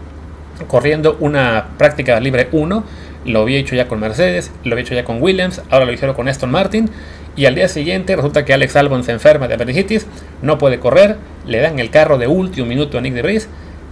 corriendo 0.69 1.17
una 1.21 1.69
práctica 1.79 2.19
libre 2.21 2.49
1. 2.53 2.85
Lo 3.27 3.43
había 3.43 3.59
hecho 3.59 3.77
ya 3.77 3.87
con 3.87 4.01
Mercedes, 4.01 4.51
lo 4.65 4.73
había 4.73 4.85
hecho 4.85 4.95
ya 4.95 5.05
con 5.05 5.21
Williams, 5.21 5.61
ahora 5.71 5.85
lo 5.85 5.93
hicieron 5.93 6.17
con 6.17 6.29
Aston 6.29 6.51
Martin. 6.51 6.89
Y 7.37 7.47
al 7.47 7.55
día 7.55 7.69
siguiente 7.69 8.17
resulta 8.17 8.45
que 8.45 8.53
Alex 8.53 8.77
Albon 8.77 9.05
se 9.05 9.13
enferma 9.13 9.47
de 9.47 9.55
apendicitis, 9.55 10.07
no 10.43 10.59
puede 10.59 10.79
correr, 10.79 11.17
le 11.47 11.61
dan 11.61 11.79
el 11.79 11.91
carro 11.91 12.19
de 12.19 12.27
último 12.27 12.67
minuto 12.67 12.99
a 12.99 13.01
Nick 13.01 13.15
de 13.15 13.23
Vries, 13.23 13.49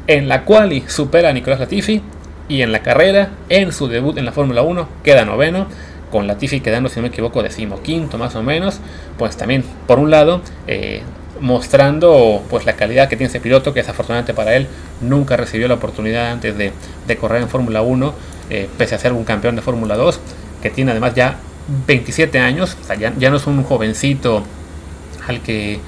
en 0.06 0.28
la 0.28 0.44
cual 0.44 0.82
supera 0.88 1.28
a 1.28 1.32
Nicolás 1.32 1.60
Latifi 1.60 2.02
y 2.48 2.62
en 2.62 2.72
la 2.72 2.80
carrera, 2.80 3.30
en 3.48 3.72
su 3.72 3.88
debut 3.88 4.16
en 4.18 4.24
la 4.24 4.32
Fórmula 4.32 4.62
1, 4.62 4.88
queda 5.04 5.24
noveno, 5.24 5.66
con 6.10 6.26
Latifi 6.26 6.60
quedando, 6.60 6.88
si 6.88 6.96
no 6.96 7.02
me 7.02 7.08
equivoco, 7.08 7.42
decimoquinto 7.42 8.18
más 8.18 8.34
o 8.34 8.42
menos, 8.42 8.80
pues 9.18 9.36
también, 9.36 9.64
por 9.86 9.98
un 9.98 10.10
lado, 10.10 10.40
eh, 10.66 11.02
mostrando 11.40 12.42
pues 12.48 12.66
la 12.66 12.74
calidad 12.74 13.08
que 13.08 13.16
tiene 13.16 13.28
ese 13.28 13.40
piloto, 13.40 13.72
que 13.72 13.80
desafortunadamente 13.80 14.34
para 14.34 14.56
él 14.56 14.66
nunca 15.00 15.36
recibió 15.36 15.68
la 15.68 15.74
oportunidad 15.74 16.30
antes 16.30 16.56
de, 16.56 16.72
correr 17.16 17.42
en 17.42 17.48
Fórmula 17.48 17.82
1, 17.82 18.14
eh, 18.50 18.68
pese 18.78 18.94
a 18.94 18.98
ser 18.98 19.12
un 19.12 19.24
campeón 19.24 19.56
de 19.56 19.62
Fórmula 19.62 19.96
2, 19.96 20.20
que 20.62 20.70
tiene 20.70 20.92
además 20.92 21.14
ya 21.14 21.36
27 21.86 22.38
años, 22.38 22.76
ya, 22.98 23.30
no 23.30 23.36
es 23.36 23.46
un 23.46 23.62
jovencito 23.62 24.42
al 25.26 25.40
que 25.42 25.80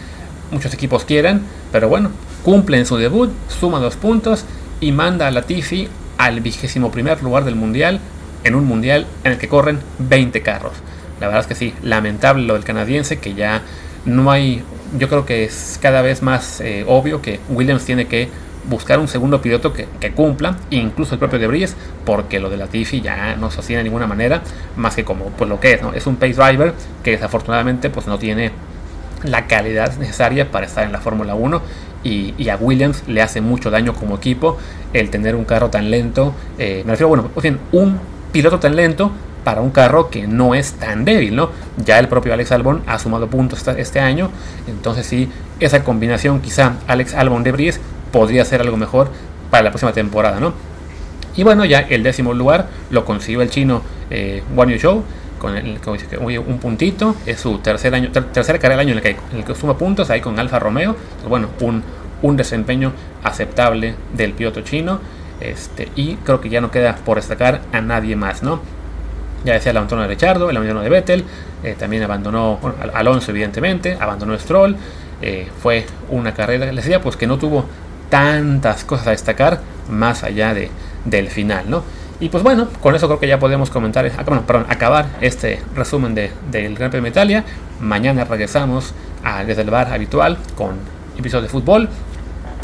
muchos 0.51 0.75
equipos 0.75 1.05
quieran, 1.05 1.43
pero 1.73 1.89
bueno, 1.89 2.11
cumple 2.45 2.79
en 2.79 2.87
su 2.87 2.97
debut, 2.97 3.31
suma 3.49 3.79
dos 3.79 3.97
puntos 3.97 4.45
y 4.81 4.93
manda 4.93 5.27
a 5.27 5.31
Latifi 5.31 5.89
al 6.21 6.41
vigésimo 6.41 6.91
primer 6.91 7.23
lugar 7.23 7.45
del 7.45 7.55
mundial, 7.55 7.99
en 8.45 8.55
un 8.55 8.67
mundial 8.67 9.07
en 9.25 9.33
el 9.33 9.39
que 9.39 9.49
corren 9.49 9.81
20 9.99 10.43
carros. 10.43 10.75
La 11.19 11.29
verdad 11.29 11.41
es 11.41 11.47
que 11.47 11.55
sí, 11.55 11.75
lamentable 11.83 12.47
lo 12.47 12.55
del 12.55 12.65
canadiense, 12.65 13.19
que 13.19 13.33
ya 13.33 13.63
no 14.05 14.31
hay, 14.31 14.63
yo 14.99 15.09
creo 15.09 15.25
que 15.25 15.45
es 15.45 15.79
cada 15.81 16.03
vez 16.03 16.23
más 16.23 16.61
eh, 16.61 16.85
obvio 16.87 17.23
que 17.23 17.41
Williams 17.49 17.87
tiene 17.87 18.07
que 18.07 18.29
buscar 18.69 18.99
un 18.99 19.09
segundo 19.09 19.41
piloto 19.41 19.73
que, 19.73 19.87
cumpla, 20.13 20.59
incluso 20.69 21.15
el 21.15 21.19
propio 21.19 21.39
De 21.39 21.47
Vries, 21.47 21.75
porque 22.05 22.39
lo 22.39 22.51
de 22.51 22.59
la 22.59 22.67
Latifi 22.67 23.01
ya 23.01 23.35
no 23.37 23.49
se 23.49 23.57
sostiene 23.57 23.79
de 23.79 23.85
ninguna 23.85 24.07
manera, 24.07 24.43
más 24.77 24.95
que 24.95 25.05
como 25.05 25.25
pues, 25.31 25.49
lo 25.49 25.59
que 25.59 25.73
es, 25.73 25.83
¿no? 25.83 25.95
Es 25.95 26.07
un 26.07 26.17
pace 26.17 26.35
driver 26.35 26.75
que 27.03 27.13
desafortunadamente 27.13 27.89
pues, 27.89 28.07
no 28.07 28.19
tiene 28.19 28.53
la 29.25 29.47
calidad 29.47 29.97
necesaria 29.97 30.51
para 30.51 30.67
estar 30.67 30.85
en 30.85 30.93
la 30.93 31.01
Fórmula 31.01 31.35
1 31.35 31.63
y, 32.03 32.49
a 32.49 32.57
Williams 32.57 33.05
le 33.07 33.23
hace 33.23 33.41
mucho 33.41 33.71
daño 33.71 33.95
como 33.95 34.17
equipo 34.17 34.59
el 34.93 35.11
tener 35.11 35.37
un 35.37 35.45
carro 35.45 35.71
tan 35.71 35.91
lento, 35.91 36.35
eh, 36.59 36.83
me 36.85 36.93
refiero, 36.93 37.09
bueno, 37.09 37.31
un 37.73 37.99
piloto 38.33 38.59
tan 38.59 38.77
lento 38.77 39.13
para 39.45 39.61
un 39.61 39.71
carro 39.71 40.11
que 40.11 40.27
no 40.27 40.55
es 40.55 40.75
tan 40.75 41.05
débil, 41.05 41.35
¿no? 41.37 41.51
Ya 41.85 41.99
el 41.99 42.09
propio 42.09 42.33
Alex 42.33 42.53
Albon 42.53 42.83
ha 42.87 42.99
sumado 42.99 43.29
puntos 43.29 43.67
este 43.69 44.01
año, 44.01 44.31
entonces 44.67 45.07
sí, 45.07 45.31
esa 45.61 45.85
combinación 45.85 46.41
quizá 46.41 46.75
Alex 46.87 47.15
Albon 47.15 47.43
de 47.43 47.53
Vries 47.53 47.81
podría 48.13 48.45
ser 48.45 48.61
algo 48.61 48.77
mejor 48.77 49.11
para 49.51 49.65
la 49.65 49.71
próxima 49.71 49.93
temporada, 49.93 50.41
¿no? 50.41 50.53
Y 51.37 51.45
bueno, 51.45 51.65
ya 51.65 51.81
el 51.81 52.03
décimo 52.03 52.35
lugar 52.35 52.69
lo 52.91 53.05
consiguió 53.05 53.41
el 53.43 53.51
chino 53.51 53.83
eh, 54.11 54.43
Wang 54.55 54.71
Show 54.77 55.05
con 55.41 55.57
el, 55.57 55.81
un 56.47 56.59
puntito, 56.59 57.17
es 57.27 57.41
su 57.41 57.59
tercer 57.59 57.95
año, 57.95 58.13
tercera 58.13 58.59
carrera 58.59 58.81
del 58.81 58.89
año 58.89 59.01
en 59.01 59.17
el, 59.39 59.45
que, 59.45 59.55
suma 59.55 59.77
puntos 59.77 60.11
ahí 60.11 60.21
con 60.21 60.39
Alfa 60.39 60.61
Romeo, 60.61 60.95
bueno, 61.29 61.49
un, 61.61 61.83
un 62.23 62.37
desempeño 62.37 62.93
aceptable 63.25 63.95
del 64.13 64.35
piloto 64.35 64.61
chino, 64.61 65.01
este, 65.41 65.89
y 65.97 66.17
creo 66.17 66.41
que 66.41 66.51
ya 66.51 66.61
no 66.61 66.71
queda 66.71 66.95
por 66.95 67.17
destacar 67.17 67.63
a 67.73 67.81
nadie 67.81 68.15
más, 68.15 68.43
¿no? 68.43 68.61
Ya 69.45 69.55
decía 69.55 69.71
el 69.71 69.79
abandono 69.79 70.03
de 70.03 70.09
Richardo, 70.09 70.51
el 70.51 70.57
abandono 70.57 70.83
de 70.83 70.91
Vettel, 70.91 71.25
eh, 71.65 71.75
también 71.79 72.03
abandonó 72.03 72.61
Alonso 72.93 73.31
evidentemente, 73.31 73.97
abandonó 73.99 74.39
Stroll, 74.39 74.77
eh, 75.23 75.49
fue 75.63 75.87
una 76.11 76.35
carrera, 76.35 76.67
les 76.67 76.85
decía, 76.85 77.01
pues 77.01 77.17
que 77.17 77.27
no 77.27 77.39
tuvo 77.39 77.65
tantas 78.11 78.85
cosas 78.85 79.07
a 79.07 79.11
destacar 79.13 79.61
más 79.89 80.23
allá 80.23 80.53
de, 80.53 80.71
del 81.07 81.29
final, 81.29 81.71
¿no? 81.71 81.83
Y 82.21 82.29
pues 82.29 82.45
bueno, 82.45 82.69
con 82.83 82.95
eso 82.95 83.07
creo 83.07 83.19
que 83.19 83.27
ya 83.27 83.39
podemos 83.39 83.71
comentar, 83.71 84.05
ah, 84.07 84.23
bueno, 84.25 84.45
acabar 84.69 85.07
este 85.23 85.63
resumen 85.75 86.15
del 86.15 86.75
Gran 86.75 86.91
Premio 86.91 87.05
de 87.05 87.11
Italia. 87.11 87.45
Mañana 87.81 88.25
regresamos 88.25 88.93
a, 89.25 89.43
desde 89.43 89.63
el 89.63 89.71
bar 89.71 89.91
habitual 89.91 90.37
con 90.55 90.73
episodios 91.19 91.45
de 91.45 91.49
fútbol. 91.49 91.89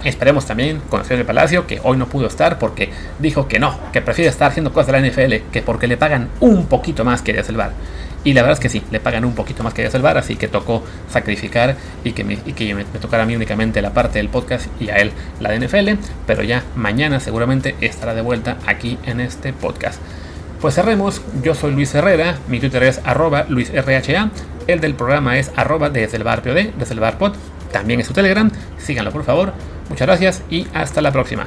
Esperemos 0.05 0.45
también 0.45 0.83
con 0.91 1.01
el 1.01 1.07
señor 1.07 1.21
del 1.21 1.27
Palacio, 1.27 1.67
que 1.67 1.81
hoy 1.83 1.97
no 1.97 2.07
pudo 2.07 2.27
estar 2.27 2.59
porque 2.59 2.91
dijo 3.19 3.49
que 3.49 3.59
no, 3.59 3.75
que 3.93 4.03
prefiere 4.03 4.29
estar 4.29 4.51
haciendo 4.51 4.75
cosas 4.75 4.93
de 4.93 5.01
la 5.01 5.09
NFL 5.09 5.51
que 5.51 5.63
porque 5.63 5.87
le 5.87 5.97
pagan 5.97 6.29
un 6.41 6.67
poquito 6.67 7.03
más 7.03 7.23
que 7.23 7.33
desde 7.33 7.51
el 7.51 7.57
bar. 7.57 7.73
Y 8.27 8.33
la 8.33 8.43
verdad 8.43 8.55
es 8.55 8.61
que 8.61 8.69
sí, 8.69 8.83
le 8.91 8.99
pagan 8.99 9.25
un 9.25 9.37
poquito 9.37 9.63
más 9.63 9.73
que 9.73 9.87
a 9.87 9.99
bar, 10.01 10.19
así 10.19 10.35
que 10.35 10.49
tocó 10.49 10.83
sacrificar 11.09 11.77
y 12.03 12.11
que, 12.11 12.25
me, 12.25 12.37
que 12.39 12.75
me, 12.75 12.85
tocara 12.85 13.23
a 13.23 13.27
mí 13.27 13.37
únicamente 13.37 13.81
la 13.81 13.95
parte 13.95 14.19
del 14.19 14.29
podcast 14.29 14.67
y 14.81 14.89
a 14.89 14.97
él 14.97 15.13
la 15.39 15.53
de 15.53 15.61
NFL. 15.61 15.91
Pero 16.27 16.43
ya 16.43 16.65
mañana 16.75 17.21
seguramente 17.21 17.77
estará 17.81 18.15
de 18.15 18.23
vuelta 18.23 18.57
aquí 18.67 18.99
en 19.05 19.21
este 19.21 19.53
podcast. 19.53 20.01
Pues 20.61 20.75
cerremos, 20.75 21.23
yo 21.45 21.55
soy 21.55 21.71
Luis 21.71 21.95
Herrera, 21.95 22.37
mi 22.49 22.59
Twitter 22.59 22.83
es 22.83 23.01
arroba 23.05 23.47
luisrha, 23.49 24.31
el 24.67 24.81
del 24.81 24.95
programa 24.95 25.39
es 25.39 25.53
arroba 25.55 25.89
desde 25.89 26.17
el 26.17 26.25
bar 26.25 26.43
POD, 26.43 26.73
desde 26.77 26.95
el 26.95 27.01
bar 27.01 27.19
también 27.71 28.01
es 28.01 28.09
su 28.09 28.13
Telegram, 28.13 28.51
síganlo 28.77 29.13
por 29.13 29.23
favor, 29.23 29.53
muchas 29.89 30.09
gracias 30.09 30.43
y 30.51 30.67
hasta 30.75 31.01
la 31.01 31.13
próxima. 31.13 31.47